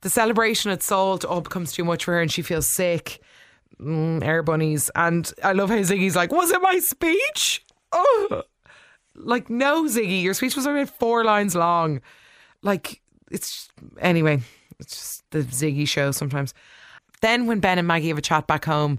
the 0.01 0.11
celebration 0.11 0.73
at 0.73 0.83
Salt 0.83 1.25
all 1.25 1.41
becomes 1.41 1.73
too 1.73 1.85
much 1.85 2.05
for 2.05 2.15
her 2.15 2.21
and 2.21 2.33
she 2.33 2.43
feels 2.43 2.67
sick. 2.67 3.21
Mm, 3.81 4.25
air 4.25 4.43
bunnies. 4.43 4.91
And 4.97 5.33
I 5.45 5.53
love 5.53 5.71
how 5.71 5.77
Ziggy's 5.77 6.17
like, 6.17 6.33
Was 6.33 6.51
it 6.51 6.61
my 6.61 6.81
speech? 6.81 7.65
Oh. 7.93 8.43
Like, 9.15 9.49
no, 9.49 9.85
Ziggy, 9.85 10.21
your 10.21 10.35
speech 10.35 10.57
was 10.57 10.67
only 10.67 10.87
four 10.87 11.23
lines 11.23 11.55
long. 11.55 12.01
Like, 12.61 13.01
it's 13.31 13.69
anyway, 14.01 14.41
it's 14.79 14.97
just 14.97 15.31
the 15.31 15.41
Ziggy 15.41 15.87
show 15.87 16.11
sometimes. 16.11 16.55
Then 17.21 17.47
when 17.47 17.61
Ben 17.61 17.79
and 17.79 17.87
Maggie 17.87 18.09
have 18.09 18.19
a 18.19 18.23
chat 18.23 18.47
back 18.47 18.65
home, 18.65 18.99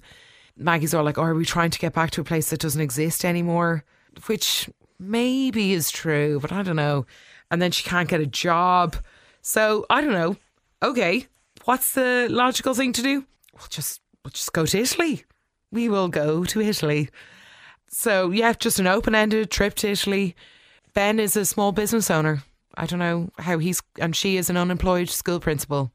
Maggie's 0.56 0.94
all 0.94 1.04
like, 1.04 1.18
oh, 1.18 1.24
are 1.24 1.34
we 1.34 1.46
trying 1.46 1.72
to 1.72 1.80
get 1.80 1.94
back 1.94 2.12
to 2.12 2.22
a 2.22 2.26
place 2.26 2.50
that 2.50 2.60
doesn't 2.60 2.82
exist 2.82 3.26
anymore? 3.26 3.84
Which 4.28 4.70
maybe 5.00 5.74
is 5.74 5.90
true, 5.90 6.40
but 6.40 6.52
I 6.52 6.62
don't 6.62 6.76
know. 6.76 7.06
And 7.50 7.62
then 7.62 7.72
she 7.72 7.84
can't 7.84 8.10
get 8.10 8.22
a 8.22 8.26
job. 8.26 8.96
So 9.42 9.86
I 9.90 10.02
don't 10.02 10.14
know 10.14 10.38
okay, 10.82 11.28
what's 11.66 11.94
the 11.94 12.28
logical 12.30 12.74
thing 12.74 12.94
to 12.94 13.02
do? 13.02 13.26
We'll 13.54 13.68
just 13.70 14.02
we'll 14.24 14.32
just 14.32 14.54
go 14.54 14.66
to 14.66 14.80
Italy. 14.80 15.24
We 15.72 15.90
will 15.90 16.08
go 16.08 16.44
to 16.46 16.62
Italy. 16.62 17.10
So 17.88 18.32
yeah, 18.32 18.54
just 18.54 18.80
an 18.80 18.88
open 18.88 19.16
ended 19.16 19.52
trip 19.52 19.76
to 19.76 19.90
Italy. 19.90 20.36
Ben 20.94 21.20
is 21.20 21.36
a 21.36 21.46
small 21.46 21.72
business 21.72 22.10
owner. 22.12 22.44
I 22.76 22.86
don't 22.86 23.00
know 23.00 23.30
how 23.38 23.58
he's 23.58 23.82
and 24.00 24.16
she 24.16 24.38
is 24.38 24.50
an 24.50 24.58
unemployed 24.58 25.10
school 25.10 25.40
principal. 25.40 25.92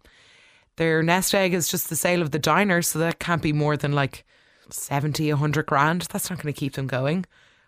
Their 0.76 1.02
nest 1.02 1.34
egg 1.34 1.54
is 1.54 1.68
just 1.68 1.88
the 1.88 1.96
sale 1.96 2.20
of 2.22 2.30
the 2.32 2.38
diner, 2.38 2.82
so 2.82 2.98
that 2.98 3.18
can't 3.18 3.42
be 3.42 3.52
more 3.52 3.76
than 3.76 3.92
like 3.92 4.24
70, 4.70 5.32
100 5.32 5.66
grand. 5.66 6.02
That's 6.12 6.28
not 6.28 6.42
going 6.42 6.52
to 6.52 6.58
keep 6.58 6.74
them 6.74 6.86
going. 6.86 7.24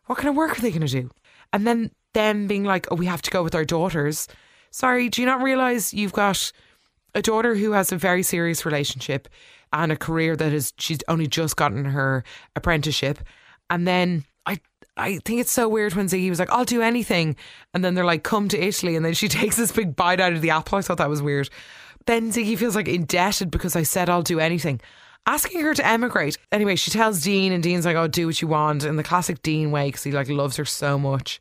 What 0.07 0.19
kind 0.19 0.29
of 0.29 0.37
work 0.37 0.59
are 0.59 0.61
they 0.61 0.71
going 0.71 0.87
to 0.87 0.89
do? 0.89 1.11
And 1.53 1.67
then 1.67 1.91
them 2.13 2.47
being 2.47 2.65
like, 2.65 2.87
oh, 2.91 2.97
we 2.97 3.07
have 3.07 3.23
to 3.23 3.31
go 3.31 3.43
with 3.43 3.55
our 3.55 3.65
daughters. 3.65 4.29
Sorry, 4.71 5.09
do 5.09 5.23
you 5.23 5.27
not 5.27 5.43
realize 5.43 5.95
you've 5.95 6.13
got 6.13 6.53
a 7.15 7.23
daughter 7.23 7.55
who 7.55 7.73
has 7.73 7.93
a 7.93 7.97
very 7.97 8.23
serious 8.23 8.67
relationship 8.67 9.29
and 9.73 9.93
a 9.93 9.97
career 9.97 10.37
that 10.37 10.53
is 10.53 10.73
she's 10.79 10.99
only 11.09 11.27
just 11.27 11.57
gotten 11.57 11.85
her 11.85 12.25
apprenticeship, 12.57 13.19
and 13.71 13.87
then 13.87 14.25
I 14.99 15.19
think 15.25 15.41
it's 15.41 15.53
so 15.53 15.69
weird 15.69 15.95
when 15.95 16.07
Ziggy 16.07 16.29
was 16.29 16.39
like, 16.39 16.51
I'll 16.51 16.65
do 16.65 16.83
anything. 16.83 17.37
And 17.73 17.85
then 17.85 17.95
they're 17.95 18.05
like, 18.05 18.25
come 18.25 18.49
to 18.49 18.59
Italy. 18.59 18.97
And 18.97 19.05
then 19.05 19.15
she 19.15 19.29
takes 19.29 19.57
this 19.57 19.73
big 19.73 19.97
bite 19.97 20.21
out 20.21 20.33
of 20.33 20.43
the 20.43 20.51
apple. 20.51 20.79
I 20.79 20.83
thought 20.83 20.99
that 20.99 21.09
was 21.09 21.23
weird. 21.23 21.49
Then 22.07 22.33
Ziggy 22.33 22.59
feels 22.59 22.75
like 22.75 22.89
indebted 22.89 23.51
because 23.51 23.77
I 23.77 23.83
said 23.83 24.09
I'll 24.09 24.23
do 24.23 24.41
anything. 24.41 24.81
Asking 25.27 25.61
her 25.61 25.75
to 25.75 25.87
emigrate. 25.87 26.39
Anyway, 26.53 26.77
she 26.77 26.91
tells 26.91 27.23
Dean, 27.23 27.53
and 27.53 27.63
Dean's 27.63 27.85
like, 27.85 27.97
oh, 27.97 28.09
do 28.09 28.27
what 28.27 28.41
you 28.41 28.49
want 28.49 28.85
in 28.85 28.97
the 28.97 29.03
classic 29.03 29.43
Dean 29.43 29.71
way 29.71 29.89
because 29.89 30.03
he 30.03 30.11
like 30.11 30.29
loves 30.29 30.57
her 30.57 30.65
so 30.65 30.99
much. 30.99 31.39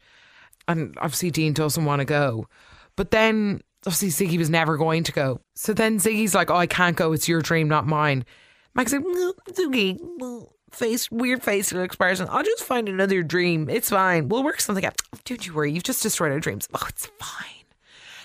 And 0.67 0.93
obviously, 0.97 1.31
Dean 1.31 1.53
doesn't 1.53 1.85
want 1.85 2.01
to 2.01 2.05
go. 2.05 2.47
But 2.97 3.11
then, 3.11 3.61
obviously, 3.85 4.09
Ziggy 4.09 4.37
was 4.37 4.49
never 4.49 4.75
going 4.75 5.03
to 5.03 5.13
go. 5.13 5.39
So 5.55 5.71
then 5.73 5.99
Ziggy's 5.99 6.35
like, 6.35 6.51
oh, 6.51 6.55
I 6.55 6.67
can't 6.67 6.97
go. 6.97 7.13
It's 7.13 7.29
your 7.29 7.41
dream, 7.41 7.69
not 7.69 7.87
mine. 7.87 8.25
Mike's 8.73 8.91
like, 8.91 9.05
mm, 9.05 9.33
Ziggy, 9.51 10.47
face, 10.71 11.09
weird 11.12 11.43
facial 11.43 11.81
expression. 11.81 12.27
I'll 12.29 12.43
just 12.43 12.63
find 12.63 12.89
another 12.89 13.24
dream. 13.24 13.69
It's 13.69 13.89
fine. 13.89 14.29
We'll 14.29 14.43
work 14.43 14.59
something 14.59 14.86
out. 14.86 15.01
Don't 15.25 15.45
you 15.45 15.53
worry. 15.53 15.71
You've 15.71 15.83
just 15.83 16.03
destroyed 16.03 16.31
our 16.31 16.39
dreams. 16.39 16.67
Oh, 16.74 16.86
it's 16.88 17.07
fine. 17.19 17.65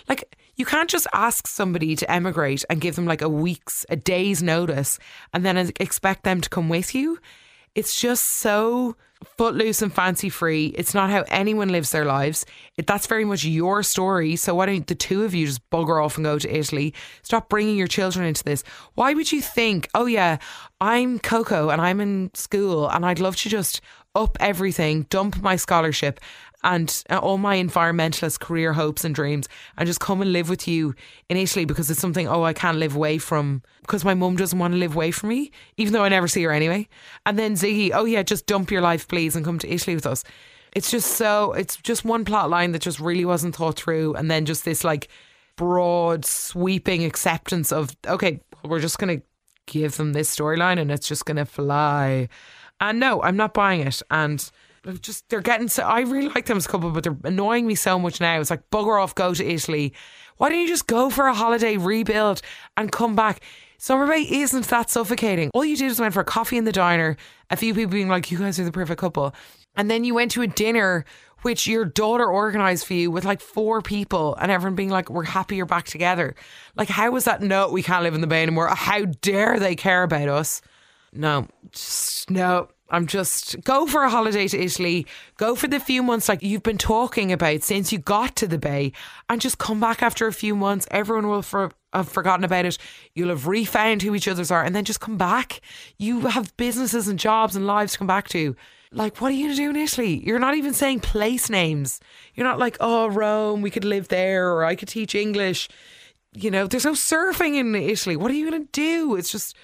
Like, 0.08 0.36
you 0.56 0.66
can't 0.66 0.90
just 0.90 1.06
ask 1.12 1.46
somebody 1.46 1.96
to 1.96 2.10
emigrate 2.10 2.64
and 2.68 2.80
give 2.80 2.96
them 2.96 3.06
like 3.06 3.22
a 3.22 3.28
week's, 3.28 3.86
a 3.88 3.96
day's 3.96 4.42
notice 4.42 4.98
and 5.32 5.44
then 5.44 5.56
expect 5.80 6.24
them 6.24 6.40
to 6.40 6.48
come 6.48 6.68
with 6.68 6.94
you. 6.94 7.18
It's 7.74 7.98
just 7.98 8.24
so 8.24 8.96
footloose 9.24 9.82
and 9.82 9.92
fancy 9.92 10.28
free. 10.28 10.66
It's 10.76 10.94
not 10.94 11.10
how 11.10 11.24
anyone 11.28 11.68
lives 11.68 11.90
their 11.90 12.04
lives. 12.04 12.44
It, 12.76 12.86
that's 12.86 13.06
very 13.06 13.24
much 13.24 13.44
your 13.44 13.82
story. 13.82 14.36
So 14.36 14.54
why 14.54 14.66
don't 14.66 14.86
the 14.86 14.94
two 14.94 15.24
of 15.24 15.34
you 15.34 15.46
just 15.46 15.68
bugger 15.70 16.04
off 16.04 16.16
and 16.16 16.24
go 16.24 16.38
to 16.38 16.56
Italy? 16.56 16.94
Stop 17.22 17.48
bringing 17.48 17.76
your 17.76 17.86
children 17.86 18.26
into 18.26 18.44
this. 18.44 18.64
Why 18.94 19.14
would 19.14 19.32
you 19.32 19.40
think, 19.40 19.88
oh 19.94 20.06
yeah, 20.06 20.38
I'm 20.80 21.18
Coco 21.18 21.70
and 21.70 21.80
I'm 21.80 22.00
in 22.00 22.30
school 22.34 22.88
and 22.88 23.04
I'd 23.04 23.20
love 23.20 23.36
to 23.36 23.48
just 23.48 23.80
up 24.14 24.36
everything, 24.40 25.06
dump 25.08 25.40
my 25.42 25.56
scholarship 25.56 26.20
and 26.64 27.02
uh, 27.10 27.18
all 27.18 27.38
my 27.38 27.56
environmentalist 27.56 28.40
career 28.40 28.72
hopes 28.72 29.04
and 29.04 29.14
dreams 29.14 29.48
and 29.76 29.86
just 29.86 30.00
come 30.00 30.22
and 30.22 30.32
live 30.32 30.48
with 30.48 30.68
you 30.68 30.94
in 31.28 31.36
Italy 31.36 31.64
because 31.64 31.90
it's 31.90 32.00
something, 32.00 32.28
oh, 32.28 32.44
I 32.44 32.52
can't 32.52 32.78
live 32.78 32.94
away 32.94 33.18
from 33.18 33.62
because 33.80 34.04
my 34.04 34.14
mum 34.14 34.36
doesn't 34.36 34.58
want 34.58 34.72
to 34.74 34.78
live 34.78 34.94
away 34.94 35.10
from 35.10 35.30
me, 35.30 35.50
even 35.76 35.92
though 35.92 36.04
I 36.04 36.08
never 36.08 36.28
see 36.28 36.42
her 36.44 36.52
anyway. 36.52 36.88
And 37.26 37.38
then 37.38 37.54
Ziggy, 37.54 37.90
oh, 37.92 38.04
yeah, 38.04 38.22
just 38.22 38.46
dump 38.46 38.70
your 38.70 38.80
life, 38.80 39.08
please, 39.08 39.34
and 39.34 39.44
come 39.44 39.58
to 39.58 39.68
Italy 39.68 39.96
with 39.96 40.06
us. 40.06 40.22
It's 40.74 40.90
just 40.90 41.12
so, 41.12 41.52
it's 41.52 41.76
just 41.76 42.04
one 42.04 42.24
plot 42.24 42.48
line 42.48 42.72
that 42.72 42.82
just 42.82 43.00
really 43.00 43.24
wasn't 43.24 43.56
thought 43.56 43.76
through. 43.76 44.14
And 44.14 44.30
then 44.30 44.46
just 44.46 44.64
this 44.64 44.84
like 44.84 45.08
broad, 45.56 46.24
sweeping 46.24 47.04
acceptance 47.04 47.72
of, 47.72 47.94
okay, 48.06 48.40
we're 48.64 48.80
just 48.80 48.98
going 48.98 49.18
to 49.18 49.26
give 49.66 49.96
them 49.96 50.12
this 50.12 50.34
storyline 50.34 50.80
and 50.80 50.90
it's 50.90 51.08
just 51.08 51.26
going 51.26 51.36
to 51.36 51.44
fly. 51.44 52.28
And 52.80 52.98
no, 52.98 53.22
I'm 53.22 53.36
not 53.36 53.54
buying 53.54 53.80
it. 53.80 54.02
And 54.10 54.50
just 55.00 55.28
they're 55.28 55.40
getting 55.40 55.68
so 55.68 55.84
I 55.84 56.00
really 56.00 56.28
like 56.28 56.46
them 56.46 56.56
as 56.56 56.66
a 56.66 56.68
couple, 56.68 56.90
but 56.90 57.04
they're 57.04 57.16
annoying 57.24 57.66
me 57.66 57.74
so 57.74 57.98
much 57.98 58.20
now. 58.20 58.40
It's 58.40 58.50
like 58.50 58.68
bugger 58.70 59.00
off, 59.02 59.14
go 59.14 59.34
to 59.34 59.44
Italy. 59.44 59.92
Why 60.38 60.48
don't 60.48 60.60
you 60.60 60.68
just 60.68 60.86
go 60.86 61.08
for 61.10 61.26
a 61.26 61.34
holiday, 61.34 61.76
rebuild, 61.76 62.42
and 62.76 62.90
come 62.90 63.14
back? 63.14 63.42
Summer 63.78 64.06
Bay 64.06 64.22
isn't 64.22 64.66
that 64.68 64.90
suffocating. 64.90 65.50
All 65.54 65.64
you 65.64 65.76
did 65.76 65.88
was 65.88 66.00
went 66.00 66.14
for 66.14 66.20
a 66.20 66.24
coffee 66.24 66.56
in 66.56 66.64
the 66.64 66.72
diner, 66.72 67.16
a 67.50 67.56
few 67.56 67.74
people 67.74 67.92
being 67.92 68.08
like, 68.08 68.30
You 68.30 68.38
guys 68.38 68.58
are 68.60 68.64
the 68.64 68.72
perfect 68.72 69.00
couple. 69.00 69.34
And 69.76 69.90
then 69.90 70.04
you 70.04 70.14
went 70.14 70.30
to 70.32 70.42
a 70.42 70.46
dinner 70.46 71.04
which 71.42 71.66
your 71.66 71.84
daughter 71.84 72.30
organised 72.32 72.86
for 72.86 72.94
you 72.94 73.10
with 73.10 73.24
like 73.24 73.40
four 73.40 73.82
people 73.82 74.36
and 74.36 74.52
everyone 74.52 74.76
being 74.76 74.90
like, 74.90 75.10
We're 75.10 75.24
happy 75.24 75.56
you're 75.56 75.66
back 75.66 75.86
together. 75.86 76.36
Like, 76.76 76.88
how 76.88 77.10
was 77.10 77.24
that? 77.24 77.42
No, 77.42 77.70
we 77.70 77.82
can't 77.82 78.04
live 78.04 78.14
in 78.14 78.20
the 78.20 78.26
Bay 78.28 78.42
anymore. 78.42 78.68
How 78.68 79.04
dare 79.04 79.58
they 79.58 79.74
care 79.74 80.04
about 80.04 80.28
us? 80.28 80.62
No, 81.12 81.48
just 81.72 82.30
no. 82.30 82.68
I'm 82.92 83.06
just 83.06 83.60
go 83.64 83.86
for 83.86 84.04
a 84.04 84.10
holiday 84.10 84.46
to 84.48 84.62
Italy, 84.62 85.06
go 85.38 85.56
for 85.56 85.66
the 85.66 85.80
few 85.80 86.02
months 86.02 86.28
like 86.28 86.42
you've 86.42 86.62
been 86.62 86.78
talking 86.78 87.32
about 87.32 87.62
since 87.62 87.90
you 87.90 87.98
got 87.98 88.36
to 88.36 88.46
the 88.46 88.58
Bay, 88.58 88.92
and 89.30 89.40
just 89.40 89.56
come 89.56 89.80
back 89.80 90.02
after 90.02 90.26
a 90.26 90.32
few 90.32 90.54
months. 90.54 90.86
Everyone 90.90 91.26
will 91.26 91.40
for, 91.40 91.72
have 91.94 92.10
forgotten 92.10 92.44
about 92.44 92.66
it. 92.66 92.76
You'll 93.14 93.30
have 93.30 93.46
refound 93.46 94.02
who 94.02 94.14
each 94.14 94.28
others 94.28 94.50
are, 94.50 94.62
and 94.62 94.76
then 94.76 94.84
just 94.84 95.00
come 95.00 95.16
back. 95.16 95.62
You 95.98 96.20
have 96.26 96.54
businesses 96.58 97.08
and 97.08 97.18
jobs 97.18 97.56
and 97.56 97.66
lives 97.66 97.92
to 97.92 97.98
come 97.98 98.06
back 98.06 98.28
to. 98.28 98.54
Like, 98.94 99.22
what 99.22 99.32
are 99.32 99.34
you 99.34 99.46
going 99.46 99.56
to 99.56 99.62
do 99.62 99.70
in 99.70 99.76
Italy? 99.76 100.22
You're 100.22 100.38
not 100.38 100.54
even 100.54 100.74
saying 100.74 101.00
place 101.00 101.48
names. 101.48 101.98
You're 102.34 102.46
not 102.46 102.58
like, 102.58 102.76
oh, 102.78 103.08
Rome, 103.08 103.62
we 103.62 103.70
could 103.70 103.86
live 103.86 104.08
there, 104.08 104.52
or 104.52 104.66
I 104.66 104.74
could 104.74 104.88
teach 104.88 105.14
English. 105.14 105.70
You 106.34 106.50
know, 106.50 106.66
there's 106.66 106.84
no 106.84 106.92
surfing 106.92 107.54
in 107.56 107.74
Italy. 107.74 108.16
What 108.16 108.30
are 108.30 108.34
you 108.34 108.50
going 108.50 108.66
to 108.66 108.68
do? 108.72 109.16
It's 109.16 109.32
just 109.32 109.56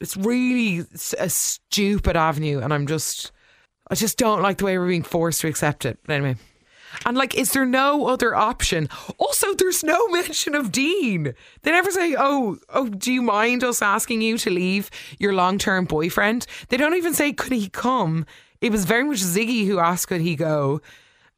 it's 0.00 0.16
really 0.16 0.84
a 1.18 1.28
stupid 1.28 2.16
avenue, 2.16 2.60
and 2.60 2.72
I'm 2.72 2.86
just, 2.86 3.32
I 3.90 3.94
just 3.94 4.18
don't 4.18 4.42
like 4.42 4.58
the 4.58 4.64
way 4.64 4.78
we're 4.78 4.88
being 4.88 5.02
forced 5.02 5.40
to 5.40 5.48
accept 5.48 5.84
it. 5.84 5.98
But 6.06 6.14
anyway. 6.14 6.36
And 7.04 7.16
like, 7.16 7.34
is 7.34 7.52
there 7.52 7.66
no 7.66 8.06
other 8.06 8.34
option? 8.34 8.88
Also, 9.18 9.54
there's 9.54 9.84
no 9.84 10.08
mention 10.12 10.54
of 10.54 10.72
Dean. 10.72 11.34
They 11.62 11.70
never 11.70 11.90
say, 11.90 12.14
"Oh, 12.18 12.58
oh, 12.70 12.88
do 12.88 13.12
you 13.12 13.22
mind 13.22 13.62
us 13.62 13.82
asking 13.82 14.22
you 14.22 14.38
to 14.38 14.50
leave 14.50 14.90
your 15.18 15.34
long-term 15.34 15.84
boyfriend?" 15.84 16.46
They 16.68 16.76
don't 16.76 16.94
even 16.94 17.14
say, 17.14 17.32
"Could 17.32 17.52
he 17.52 17.68
come?" 17.68 18.24
It 18.60 18.72
was 18.72 18.84
very 18.84 19.04
much 19.04 19.18
Ziggy 19.18 19.66
who 19.66 19.78
asked, 19.78 20.08
"Could 20.08 20.22
he 20.22 20.34
go?" 20.34 20.80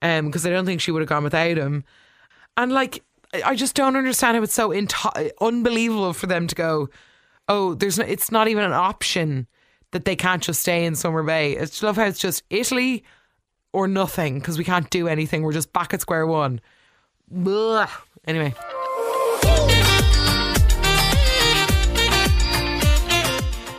Um, 0.03 0.27
because 0.27 0.47
I 0.47 0.51
don't 0.51 0.67
think 0.67 0.81
she 0.81 0.93
would 0.93 1.03
have 1.03 1.09
gone 1.09 1.25
without 1.25 1.57
him. 1.59 1.85
And 2.57 2.73
like, 2.73 3.03
I 3.45 3.55
just 3.55 3.75
don't 3.75 3.97
understand 3.97 4.37
how 4.37 4.43
it's 4.43 4.55
so 4.55 4.71
into- 4.71 5.33
unbelievable 5.41 6.13
for 6.13 6.27
them 6.27 6.47
to 6.47 6.55
go 6.55 6.89
oh, 7.51 7.75
there's 7.75 7.99
no, 7.99 8.05
it's 8.05 8.31
not 8.31 8.47
even 8.49 8.63
an 8.63 8.73
option 8.73 9.47
that 9.91 10.05
they 10.05 10.15
can't 10.15 10.43
just 10.43 10.61
stay 10.61 10.85
in 10.85 10.95
Summer 10.95 11.25
Bay. 11.25 11.59
I 11.59 11.63
just 11.63 11.83
love 11.83 11.97
how 11.97 12.05
it's 12.05 12.21
just 12.21 12.45
Italy 12.49 13.03
or 13.73 13.89
nothing 13.89 14.39
because 14.39 14.57
we 14.57 14.63
can't 14.63 14.89
do 14.89 15.09
anything. 15.09 15.43
We're 15.43 15.53
just 15.53 15.73
back 15.73 15.93
at 15.93 16.01
square 16.01 16.27
one. 16.27 16.61
Blah. 17.29 17.91
Anyway. 18.25 18.55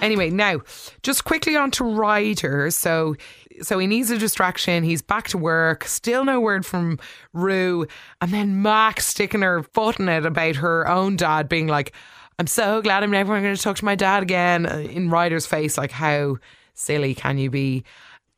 Anyway, 0.02 0.32
now 0.32 0.60
just 1.04 1.24
quickly 1.24 1.56
on 1.56 1.72
to 1.72 1.86
Ryder. 1.86 2.72
So 2.72 3.16
so 3.62 3.78
he 3.78 3.88
needs 3.88 4.10
a 4.10 4.18
distraction. 4.18 4.84
He's 4.84 5.02
back 5.02 5.28
to 5.30 5.38
work. 5.38 5.86
Still 5.86 6.26
no 6.26 6.42
word 6.42 6.66
from 6.66 7.00
Roo. 7.32 7.86
And 8.20 8.32
then 8.32 8.62
Max 8.62 9.08
sticking 9.08 9.44
her 9.44 9.64
foot 9.64 10.00
in 10.00 10.10
it 10.10 10.26
about 10.26 10.58
her 10.58 10.88
own 10.88 11.16
dad 11.16 11.48
being 11.48 11.68
like, 11.68 11.94
I'm 12.40 12.48
so 12.48 12.82
glad 12.82 13.04
I'm 13.04 13.12
never 13.12 13.40
going 13.40 13.56
to 13.56 13.62
talk 13.62 13.78
to 13.78 13.86
my 13.86 13.96
dad 13.96 14.24
again. 14.24 14.66
Uh, 14.66 14.80
in 14.80 15.10
Ryder's 15.10 15.46
face, 15.46 15.78
like, 15.78 15.92
how 15.92 16.38
silly 16.74 17.14
can 17.14 17.38
you 17.38 17.50
be? 17.50 17.84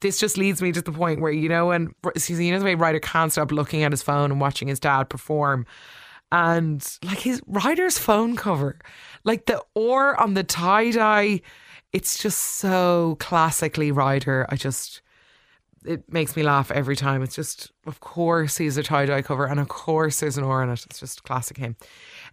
This 0.02 0.20
just 0.20 0.38
leads 0.38 0.62
me 0.62 0.72
to 0.74 0.82
the 0.82 0.92
point 0.92 1.22
where, 1.22 1.32
you 1.32 1.48
know, 1.48 1.68
when 1.68 1.94
you 2.28 2.52
know 2.52 2.60
the 2.60 2.66
way 2.66 2.76
Ryder 2.76 3.00
can't 3.00 3.32
stop 3.32 3.52
looking 3.52 3.84
at 3.84 3.92
his 3.92 4.04
phone 4.04 4.32
and 4.32 4.42
watching 4.42 4.68
his 4.68 4.80
dad 4.80 5.10
perform. 5.10 5.66
And 6.32 6.86
like 7.06 7.20
his 7.20 7.42
Ryder's 7.48 7.98
phone 7.98 8.36
cover, 8.36 8.80
like 9.24 9.46
the 9.46 9.64
or 9.76 10.20
on 10.20 10.34
the 10.34 10.44
tie 10.44 10.92
dye, 10.92 11.42
it's 11.94 12.22
just 12.22 12.40
so 12.40 13.16
classically 13.20 13.92
Ryder. 13.92 14.48
I 14.50 14.56
just 14.56 15.04
it 15.86 16.12
makes 16.12 16.36
me 16.36 16.44
laugh 16.44 16.72
every 16.72 16.96
time. 16.96 17.22
It's 17.22 17.36
just, 17.36 17.72
of 17.86 18.00
course, 18.00 18.58
he's 18.58 18.78
a 18.78 18.84
tie 18.84 19.06
dye 19.06 19.22
cover, 19.22 19.46
and 19.46 19.60
of 19.60 19.68
course, 19.68 20.20
there's 20.20 20.38
an 20.38 20.44
oar 20.44 20.64
in 20.64 20.70
it. 20.70 20.86
It's 20.86 21.00
just 21.00 21.24
classic 21.24 21.58
him. 21.58 21.76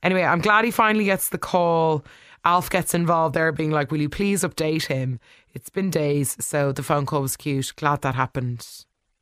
Anyway, 0.02 0.22
I'm 0.22 0.40
glad 0.40 0.64
he 0.64 0.70
finally 0.70 1.04
gets 1.04 1.28
the 1.28 1.38
call. 1.38 2.04
Alf 2.44 2.70
gets 2.70 2.94
involved 2.94 3.34
there, 3.34 3.52
being 3.52 3.70
like, 3.70 3.90
Will 3.90 4.00
you 4.00 4.08
please 4.08 4.42
update 4.42 4.86
him? 4.86 5.20
It's 5.52 5.68
been 5.68 5.90
days, 5.90 6.36
so 6.40 6.72
the 6.72 6.82
phone 6.82 7.06
call 7.06 7.22
was 7.22 7.36
cute. 7.36 7.72
Glad 7.76 8.02
that 8.02 8.14
happened. 8.14 8.66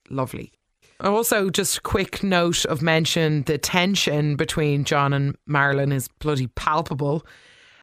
Lovely. 0.08 0.52
Also, 1.00 1.49
just 1.49 1.78
a 1.78 1.80
quick 1.80 2.23
note 2.23 2.64
of 2.64 2.82
mention 2.82 3.42
the 3.42 3.56
tension 3.56 4.37
between 4.37 4.85
John 4.85 5.12
and 5.12 5.37
Marilyn 5.47 5.92
is 5.92 6.08
bloody 6.18 6.49
palpable. 6.49 7.25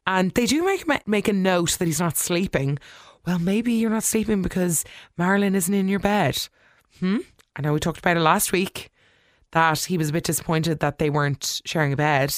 And 0.06 0.30
they 0.32 0.46
do 0.46 0.64
make, 0.64 1.08
make 1.08 1.26
a 1.26 1.32
note 1.32 1.72
that 1.78 1.86
he's 1.86 2.00
not 2.00 2.16
sleeping. 2.16 2.78
Well, 3.26 3.38
maybe 3.38 3.72
you're 3.72 3.90
not 3.90 4.04
sleeping 4.04 4.42
because 4.42 4.84
Marilyn 5.16 5.54
isn't 5.54 5.72
in 5.72 5.88
your 5.88 5.98
bed. 5.98 6.46
Hmm? 7.00 7.18
I 7.56 7.62
know 7.62 7.72
we 7.72 7.80
talked 7.80 7.98
about 7.98 8.16
it 8.16 8.20
last 8.20 8.52
week 8.52 8.90
that 9.52 9.84
he 9.84 9.98
was 9.98 10.10
a 10.10 10.12
bit 10.12 10.24
disappointed 10.24 10.80
that 10.80 10.98
they 10.98 11.10
weren't 11.10 11.62
sharing 11.64 11.92
a 11.92 11.96
bed. 11.96 12.34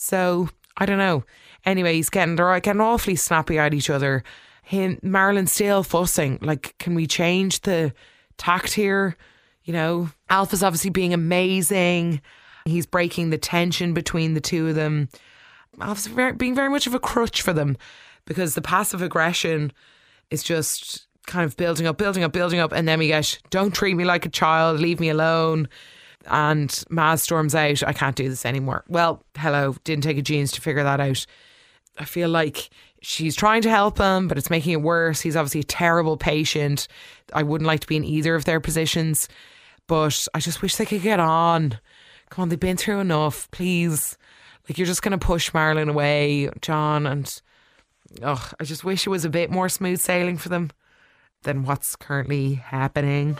So 0.00 0.48
I 0.76 0.86
don't 0.86 0.98
know. 0.98 1.24
Anyway, 1.64 1.94
he's 1.94 2.08
getting 2.08 2.36
they're 2.36 2.60
getting 2.60 2.80
awfully 2.80 3.16
snappy 3.16 3.58
at 3.58 3.74
each 3.74 3.90
other. 3.90 4.22
Him 4.62 4.98
Marilyn 5.02 5.48
still 5.48 5.82
fussing. 5.82 6.38
Like, 6.40 6.76
can 6.78 6.94
we 6.94 7.06
change 7.06 7.62
the 7.62 7.92
tact 8.36 8.74
here? 8.74 9.16
You 9.64 9.72
know, 9.72 10.10
Alpha's 10.30 10.62
obviously 10.62 10.90
being 10.90 11.12
amazing. 11.12 12.22
He's 12.64 12.86
breaking 12.86 13.30
the 13.30 13.38
tension 13.38 13.92
between 13.92 14.34
the 14.34 14.40
two 14.40 14.68
of 14.68 14.76
them. 14.76 15.08
Alpha's 15.80 16.06
very, 16.06 16.32
being 16.32 16.54
very 16.54 16.70
much 16.70 16.86
of 16.86 16.94
a 16.94 17.00
crutch 17.00 17.42
for 17.42 17.52
them 17.52 17.76
because 18.24 18.54
the 18.54 18.62
passive 18.62 19.02
aggression 19.02 19.72
is 20.30 20.44
just 20.44 21.08
kind 21.26 21.44
of 21.44 21.56
building 21.56 21.86
up, 21.86 21.98
building 21.98 22.22
up, 22.22 22.32
building 22.32 22.60
up. 22.60 22.72
And 22.72 22.86
then 22.86 23.00
we 23.00 23.08
get, 23.08 23.38
don't 23.50 23.74
treat 23.74 23.94
me 23.94 24.04
like 24.04 24.26
a 24.26 24.30
child, 24.30 24.78
leave 24.78 25.00
me 25.00 25.08
alone. 25.08 25.68
And 26.28 26.68
Maz 26.90 27.20
storms 27.20 27.54
out, 27.54 27.82
I 27.82 27.92
can't 27.92 28.16
do 28.16 28.28
this 28.28 28.44
anymore. 28.44 28.84
Well, 28.88 29.22
hello, 29.36 29.74
didn't 29.84 30.04
take 30.04 30.18
a 30.18 30.22
genius 30.22 30.52
to 30.52 30.60
figure 30.60 30.84
that 30.84 31.00
out. 31.00 31.26
I 31.98 32.04
feel 32.04 32.28
like 32.28 32.70
she's 33.02 33.34
trying 33.34 33.62
to 33.62 33.70
help 33.70 33.98
him, 33.98 34.28
but 34.28 34.38
it's 34.38 34.50
making 34.50 34.72
it 34.72 34.82
worse. 34.82 35.20
He's 35.20 35.36
obviously 35.36 35.60
a 35.60 35.64
terrible 35.64 36.16
patient. 36.16 36.86
I 37.32 37.42
wouldn't 37.42 37.66
like 37.66 37.80
to 37.80 37.86
be 37.86 37.96
in 37.96 38.04
either 38.04 38.34
of 38.34 38.44
their 38.44 38.60
positions, 38.60 39.28
but 39.86 40.28
I 40.34 40.40
just 40.40 40.62
wish 40.62 40.76
they 40.76 40.86
could 40.86 41.02
get 41.02 41.20
on. 41.20 41.78
Come 42.30 42.42
on, 42.42 42.48
they've 42.50 42.60
been 42.60 42.76
through 42.76 43.00
enough, 43.00 43.50
please. 43.50 44.16
Like, 44.68 44.76
you're 44.76 44.86
just 44.86 45.02
going 45.02 45.18
to 45.18 45.26
push 45.26 45.54
Marilyn 45.54 45.88
away, 45.88 46.50
John, 46.60 47.06
and 47.06 47.40
oh, 48.22 48.50
I 48.60 48.64
just 48.64 48.84
wish 48.84 49.06
it 49.06 49.10
was 49.10 49.24
a 49.24 49.30
bit 49.30 49.50
more 49.50 49.68
smooth 49.68 49.98
sailing 49.98 50.36
for 50.36 50.50
them 50.50 50.70
than 51.42 51.64
what's 51.64 51.96
currently 51.96 52.54
happening. 52.54 53.38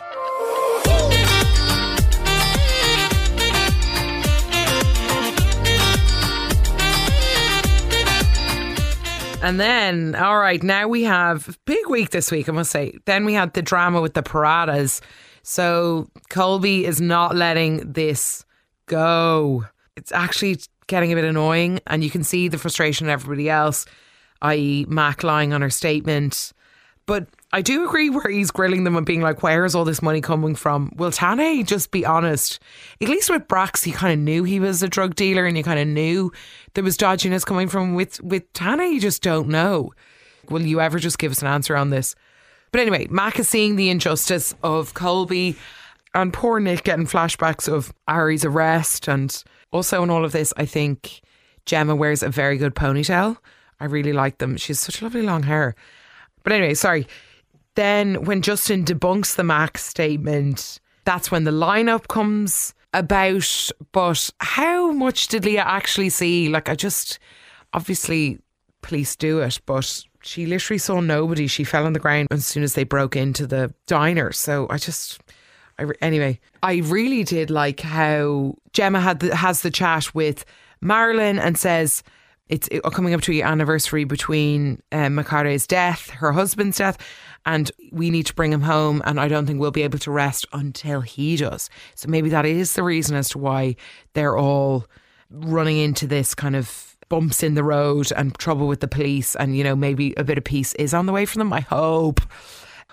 And 9.41 9.57
then, 9.59 10.15
all 10.15 10.37
right, 10.37 10.61
now 10.61 10.87
we 10.87 11.03
have 11.03 11.57
big 11.65 11.87
week 11.87 12.09
this 12.09 12.29
week, 12.29 12.49
I 12.49 12.51
must 12.51 12.71
say. 12.71 12.97
Then 13.05 13.23
we 13.23 13.33
had 13.33 13.53
the 13.53 13.61
drama 13.61 14.01
with 14.01 14.13
the 14.13 14.21
Paratas. 14.21 14.99
So 15.43 16.09
Colby 16.29 16.85
is 16.85 16.99
not 16.99 17.35
letting 17.35 17.91
this 17.91 18.45
go. 18.87 19.65
It's 19.95 20.11
actually 20.11 20.59
getting 20.87 21.13
a 21.13 21.15
bit 21.15 21.23
annoying, 21.23 21.79
and 21.87 22.03
you 22.03 22.09
can 22.09 22.23
see 22.23 22.49
the 22.49 22.57
frustration 22.57 23.07
of 23.07 23.11
everybody 23.11 23.49
else, 23.49 23.85
i.e., 24.41 24.85
Mac 24.89 25.23
lying 25.23 25.53
on 25.53 25.61
her 25.61 25.69
statement. 25.69 26.51
But 27.05 27.27
I 27.51 27.63
do 27.63 27.83
agree 27.87 28.11
where 28.11 28.29
he's 28.29 28.51
grilling 28.51 28.83
them 28.83 28.95
and 28.95 29.05
being 29.05 29.21
like, 29.21 29.41
where 29.41 29.65
is 29.65 29.73
all 29.73 29.85
this 29.85 30.03
money 30.03 30.21
coming 30.21 30.53
from? 30.53 30.91
Will 30.95 31.11
Tane 31.11 31.65
just 31.65 31.89
be 31.89 32.05
honest? 32.05 32.59
At 33.01 33.09
least 33.09 33.29
with 33.29 33.47
Brax, 33.47 33.83
he 33.83 33.91
kind 33.91 34.13
of 34.13 34.19
knew 34.19 34.43
he 34.43 34.59
was 34.59 34.83
a 34.83 34.87
drug 34.87 35.15
dealer 35.15 35.45
and 35.45 35.57
you 35.57 35.63
kind 35.63 35.79
of 35.79 35.87
knew 35.87 36.31
there 36.75 36.83
was 36.83 36.95
dodginess 36.95 37.43
coming 37.43 37.67
from. 37.67 37.95
With, 37.95 38.21
with 38.21 38.51
Tane, 38.53 38.93
you 38.93 39.01
just 39.01 39.23
don't 39.23 39.49
know. 39.49 39.93
Will 40.49 40.61
you 40.61 40.79
ever 40.79 40.99
just 40.99 41.17
give 41.17 41.31
us 41.31 41.41
an 41.41 41.47
answer 41.47 41.75
on 41.75 41.89
this? 41.89 42.13
But 42.71 42.81
anyway, 42.81 43.07
Mac 43.09 43.39
is 43.39 43.49
seeing 43.49 43.77
the 43.77 43.89
injustice 43.89 44.53
of 44.61 44.93
Colby 44.93 45.57
and 46.13 46.31
poor 46.31 46.59
Nick 46.59 46.83
getting 46.83 47.07
flashbacks 47.07 47.67
of 47.71 47.91
Ari's 48.07 48.45
arrest. 48.45 49.07
And 49.07 49.43
also 49.71 50.03
in 50.03 50.11
all 50.11 50.23
of 50.23 50.33
this, 50.33 50.53
I 50.55 50.65
think 50.65 51.21
Gemma 51.65 51.95
wears 51.95 52.21
a 52.21 52.29
very 52.29 52.57
good 52.57 52.75
ponytail. 52.75 53.37
I 53.79 53.85
really 53.85 54.13
like 54.13 54.37
them. 54.37 54.55
She 54.57 54.67
has 54.67 54.79
such 54.79 55.01
lovely 55.01 55.23
long 55.23 55.43
hair. 55.43 55.73
But 56.43 56.53
anyway, 56.53 56.75
sorry. 56.75 57.07
Then 57.75 58.25
when 58.25 58.41
Justin 58.41 58.83
debunks 58.83 59.35
the 59.35 59.43
Max 59.43 59.85
statement, 59.85 60.79
that's 61.05 61.31
when 61.31 61.43
the 61.43 61.51
lineup 61.51 62.07
comes 62.07 62.73
about. 62.93 63.69
But 63.91 64.29
how 64.39 64.91
much 64.91 65.27
did 65.27 65.45
Leah 65.45 65.63
actually 65.65 66.09
see? 66.09 66.49
Like, 66.49 66.69
I 66.69 66.75
just 66.75 67.19
obviously 67.73 68.39
police 68.81 69.15
do 69.15 69.39
it, 69.39 69.59
but 69.65 70.03
she 70.21 70.45
literally 70.45 70.79
saw 70.79 70.99
nobody. 70.99 71.47
She 71.47 71.63
fell 71.63 71.85
on 71.85 71.93
the 71.93 71.99
ground 71.99 72.27
as 72.31 72.45
soon 72.45 72.63
as 72.63 72.73
they 72.73 72.83
broke 72.83 73.15
into 73.15 73.47
the 73.47 73.73
diner. 73.87 74.31
So 74.31 74.67
I 74.69 74.77
just. 74.77 75.19
I 75.77 75.83
re- 75.83 75.95
anyway, 76.01 76.41
I 76.61 76.77
really 76.77 77.23
did 77.23 77.49
like 77.49 77.79
how 77.79 78.55
Gemma 78.73 78.99
had 78.99 79.21
the, 79.21 79.33
has 79.33 79.61
the 79.61 79.71
chat 79.71 80.13
with 80.13 80.43
Marilyn 80.81 81.39
and 81.39 81.57
says, 81.57 82.03
it's 82.49 82.67
coming 82.91 83.13
up 83.13 83.21
to 83.21 83.31
the 83.31 83.43
anniversary 83.43 84.03
between 84.03 84.81
um, 84.91 85.15
Mikaere's 85.15 85.67
death, 85.67 86.09
her 86.09 86.31
husband's 86.31 86.79
death, 86.79 86.97
and 87.45 87.71
we 87.91 88.09
need 88.09 88.25
to 88.27 88.33
bring 88.33 88.53
him 88.53 88.61
home. 88.61 89.01
And 89.05 89.19
I 89.19 89.27
don't 89.27 89.45
think 89.45 89.59
we'll 89.59 89.71
be 89.71 89.83
able 89.83 89.99
to 89.99 90.11
rest 90.11 90.45
until 90.53 91.01
he 91.01 91.35
does. 91.35 91.69
So 91.95 92.07
maybe 92.07 92.29
that 92.29 92.45
is 92.45 92.73
the 92.73 92.83
reason 92.83 93.15
as 93.15 93.29
to 93.29 93.37
why 93.37 93.75
they're 94.13 94.37
all 94.37 94.85
running 95.29 95.77
into 95.77 96.07
this 96.07 96.33
kind 96.35 96.55
of 96.55 96.97
bumps 97.09 97.43
in 97.43 97.55
the 97.55 97.63
road 97.63 98.11
and 98.15 98.37
trouble 98.37 98.67
with 98.67 98.81
the 98.81 98.87
police. 98.87 99.35
And, 99.35 99.57
you 99.57 99.63
know, 99.63 99.75
maybe 99.75 100.13
a 100.17 100.23
bit 100.23 100.37
of 100.37 100.43
peace 100.43 100.73
is 100.75 100.93
on 100.93 101.05
the 101.05 101.13
way 101.13 101.25
for 101.25 101.37
them. 101.37 101.51
I 101.51 101.61
hope. 101.61 102.21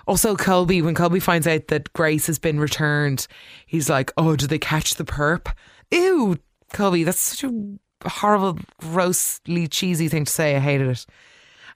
Also, 0.07 0.37
Colby, 0.37 0.83
when 0.83 0.95
Colby 0.95 1.21
finds 1.21 1.47
out 1.47 1.69
that 1.69 1.93
Grace 1.93 2.27
has 2.29 2.39
been 2.39 2.61
returned, 2.61 3.27
he's 3.67 3.91
like, 3.91 4.13
oh, 4.17 4.37
did 4.37 4.51
they 4.51 4.59
catch 4.59 4.95
the 4.95 5.05
perp? 5.05 5.53
Ew, 5.91 6.39
Colby, 6.73 7.03
that's 7.05 7.21
such 7.21 7.45
a 7.45 8.09
horrible, 8.09 8.59
grossly 8.79 9.67
cheesy 9.67 10.09
thing 10.09 10.25
to 10.25 10.33
say. 10.33 10.57
I 10.57 10.61
hated 10.61 10.89
it. 10.89 11.07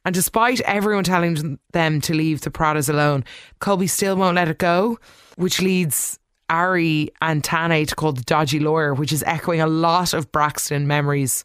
And 0.05 0.15
despite 0.15 0.61
everyone 0.63 1.05
telling 1.05 1.59
them 1.73 2.01
to 2.01 2.15
leave 2.15 2.41
the 2.41 2.51
Paratas 2.51 2.89
alone, 2.89 3.25
Colby 3.59 3.87
still 3.87 4.17
won't 4.17 4.37
let 4.37 4.49
it 4.49 4.59
go, 4.59 4.99
which 5.37 5.61
leads 5.61 6.19
Ari 6.49 7.11
and 7.21 7.45
Tane 7.45 7.87
to 7.87 7.95
call 7.95 8.13
the 8.13 8.23
dodgy 8.23 8.59
lawyer, 8.59 8.95
which 8.95 9.13
is 9.13 9.23
echoing 9.27 9.61
a 9.61 9.67
lot 9.67 10.15
of 10.15 10.33
Braxton 10.33 10.87
memories. 10.87 11.45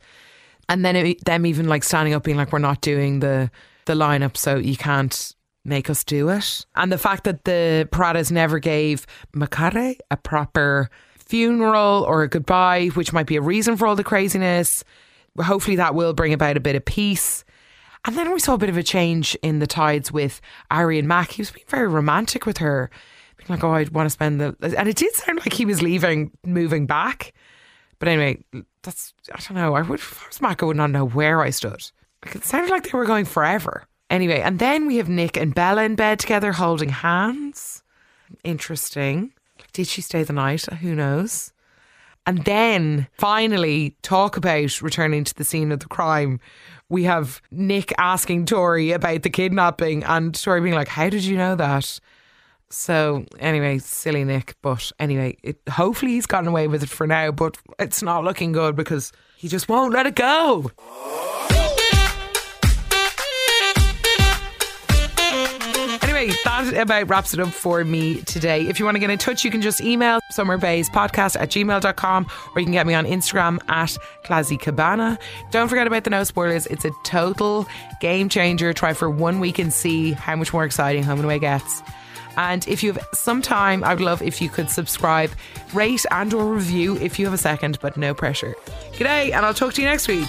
And 0.68 0.84
then 0.84 0.96
it, 0.96 1.26
them 1.26 1.46
even 1.46 1.68
like 1.68 1.84
standing 1.84 2.14
up, 2.14 2.24
being 2.24 2.38
like, 2.38 2.52
"We're 2.52 2.60
not 2.60 2.82
doing 2.82 3.20
the 3.20 3.52
the 3.86 3.94
lineup, 3.94 4.36
so 4.36 4.56
you 4.56 4.76
can't 4.76 5.36
make 5.64 5.90
us 5.90 6.04
do 6.04 6.30
it." 6.30 6.66
And 6.76 6.92
the 6.92 6.98
fact 6.98 7.26
that 7.26 7.44
the 7.44 7.88
Paratas 7.92 8.32
never 8.32 8.58
gave 8.58 9.06
Mikaere 9.36 9.98
a 10.10 10.18
proper 10.18 10.90
funeral 11.20 12.04
or 12.08 12.24
a 12.24 12.28
goodbye, 12.28 12.88
which 12.88 13.14
might 13.14 13.28
be 13.28 13.36
a 13.36 13.42
reason 13.42 13.78
for 13.78 13.86
all 13.86 13.96
the 13.96 14.04
craziness. 14.04 14.84
Hopefully, 15.40 15.76
that 15.76 15.94
will 15.94 16.14
bring 16.14 16.34
about 16.34 16.58
a 16.58 16.62
bit 16.62 16.76
of 16.76 16.86
peace. 16.86 17.44
And 18.06 18.16
then 18.16 18.32
we 18.32 18.40
saw 18.40 18.54
a 18.54 18.58
bit 18.58 18.70
of 18.70 18.78
a 18.78 18.84
change 18.84 19.36
in 19.42 19.60
the 19.60 19.68
tides 19.68 20.12
with 20.12 20.40
Ari 20.70 21.00
and 21.00 21.08
Mac. 21.08 21.32
He 21.32 21.42
was 21.42 21.52
being 21.52 21.66
very 21.68 21.88
romantic 21.88 22.46
with 22.46 22.60
her, 22.60 22.90
being 23.38 23.48
like, 23.50 23.64
"Oh, 23.64 23.74
I'd 23.74 23.90
want 23.90 24.06
to 24.06 24.12
spend 24.12 24.40
the," 24.40 24.56
and 24.78 24.88
it 24.88 24.96
did 24.96 25.14
sound 25.16 25.40
like 25.40 25.54
he 25.54 25.66
was 25.66 25.82
leaving, 25.82 26.32
moving 26.46 26.86
back. 26.86 27.34
But 28.00 28.08
anyway, 28.10 28.44
that's 28.84 29.14
I 29.34 29.40
don't 29.40 29.56
know. 29.56 29.74
I 29.74 29.82
would, 29.82 30.00
if 30.00 30.24
I 30.24 30.28
was 30.28 30.42
Mac, 30.42 30.62
I 30.62 30.66
would 30.66 30.78
not 30.78 30.92
know 30.92 31.06
where 31.06 31.42
I 31.42 31.50
stood. 31.50 31.92
Like, 32.24 32.36
it 32.36 32.46
sounded 32.46 32.70
like 32.70 32.84
they 32.84 32.98
were 32.98 33.06
going 33.06 33.26
forever. 33.26 33.88
Anyway, 34.10 34.40
and 34.40 34.60
then 34.60 34.86
we 34.86 34.98
have 34.98 35.10
Nick 35.10 35.36
and 35.36 35.56
Bella 35.56 35.84
in 35.84 35.96
bed 35.96 36.20
together, 36.20 36.52
holding 36.52 36.90
hands. 36.90 37.84
Interesting. 38.44 39.34
Did 39.74 39.88
she 39.88 40.02
stay 40.02 40.24
the 40.24 40.34
night? 40.34 40.66
Who 40.66 40.94
knows? 40.94 41.52
And 42.28 42.44
then 42.44 43.08
finally 43.14 43.96
talk 44.02 44.38
about 44.38 44.82
returning 44.82 45.24
to 45.24 45.36
the 45.36 45.44
scene 45.44 45.72
of 45.72 45.80
the 45.80 45.88
crime. 45.88 46.40
We 46.90 47.04
have 47.04 47.42
Nick 47.52 47.94
asking 47.98 48.46
Tori 48.46 48.92
about 48.92 49.24
the 49.24 49.30
kidnapping 49.30 50.04
and 50.04 50.34
Tori 50.34 50.62
being 50.62 50.76
like, 50.76 50.88
How 50.88 51.10
did 51.10 51.24
you 51.24 51.38
know 51.38 51.56
that? 51.56 52.00
So 52.70 53.26
anyway, 53.40 53.80
silly 53.80 54.24
Nick. 54.24 54.56
But 54.62 54.92
anyway, 55.00 55.38
it, 55.44 55.58
hopefully 55.70 56.14
he's 56.14 56.26
gotten 56.26 56.48
away 56.48 56.68
with 56.68 56.84
it 56.84 56.90
for 56.90 57.08
now, 57.08 57.32
but 57.32 57.58
it's 57.80 58.04
not 58.04 58.24
looking 58.24 58.52
good 58.52 58.76
because 58.76 59.12
he 59.38 59.48
just 59.48 59.70
won't 59.70 59.94
let 59.94 60.06
it 60.06 60.16
go. 60.16 60.72
Anyway, 66.26 66.40
that 66.44 66.74
about 66.74 67.08
wraps 67.08 67.36
it 67.36 67.40
up 67.40 67.50
for 67.50 67.84
me 67.84 68.22
today. 68.22 68.66
If 68.68 68.80
you 68.80 68.86
want 68.86 68.96
to 68.96 69.00
get 69.00 69.12
in 69.12 69.20
touch, 69.20 69.46
you 69.46 69.52
can 69.52 69.62
just 69.62 69.80
email 69.80 70.20
summerbayspodcast 70.32 71.40
at 71.40 71.50
gmail.com 71.50 72.28
or 72.56 72.60
you 72.60 72.66
can 72.66 72.74
get 72.74 72.88
me 72.88 72.96
on 72.96 73.06
Instagram 73.06 73.60
at 73.70 73.96
Classy 74.24 74.58
Cabana. 74.58 75.20
Don't 75.52 75.68
forget 75.68 75.86
about 75.86 76.04
the 76.04 76.10
no 76.10 76.24
spoilers. 76.24 76.66
It's 76.66 76.84
a 76.84 76.92
total 77.04 77.68
game 78.02 78.28
changer. 78.28 78.74
Try 78.74 78.94
for 78.94 79.08
one 79.08 79.40
week 79.40 79.60
and 79.60 79.72
see 79.72 80.14
how 80.14 80.36
much 80.36 80.52
more 80.52 80.66
exciting 80.66 81.04
Home 81.04 81.20
and 81.20 81.26
Away 81.26 81.38
gets. 81.38 81.84
And 82.38 82.68
if 82.68 82.82
you 82.82 82.94
have 82.94 83.08
some 83.14 83.44
time, 83.44 83.84
I 83.84 83.94
would 83.94 84.04
love 84.04 84.24
if 84.24 84.42
you 84.42 84.50
could 84.50 84.72
subscribe, 84.72 85.30
rate 85.74 86.06
and 86.10 86.34
or 86.34 86.54
review 86.54 86.98
if 86.98 87.20
you 87.20 87.26
have 87.26 87.36
a 87.36 87.38
second, 87.38 87.78
but 87.82 87.98
no 87.98 88.16
pressure. 88.16 88.56
G'day, 88.94 89.32
and 89.32 89.46
I'll 89.46 89.54
talk 89.54 89.74
to 89.76 89.82
you 89.82 89.88
next 89.88 90.08
week. 90.08 90.28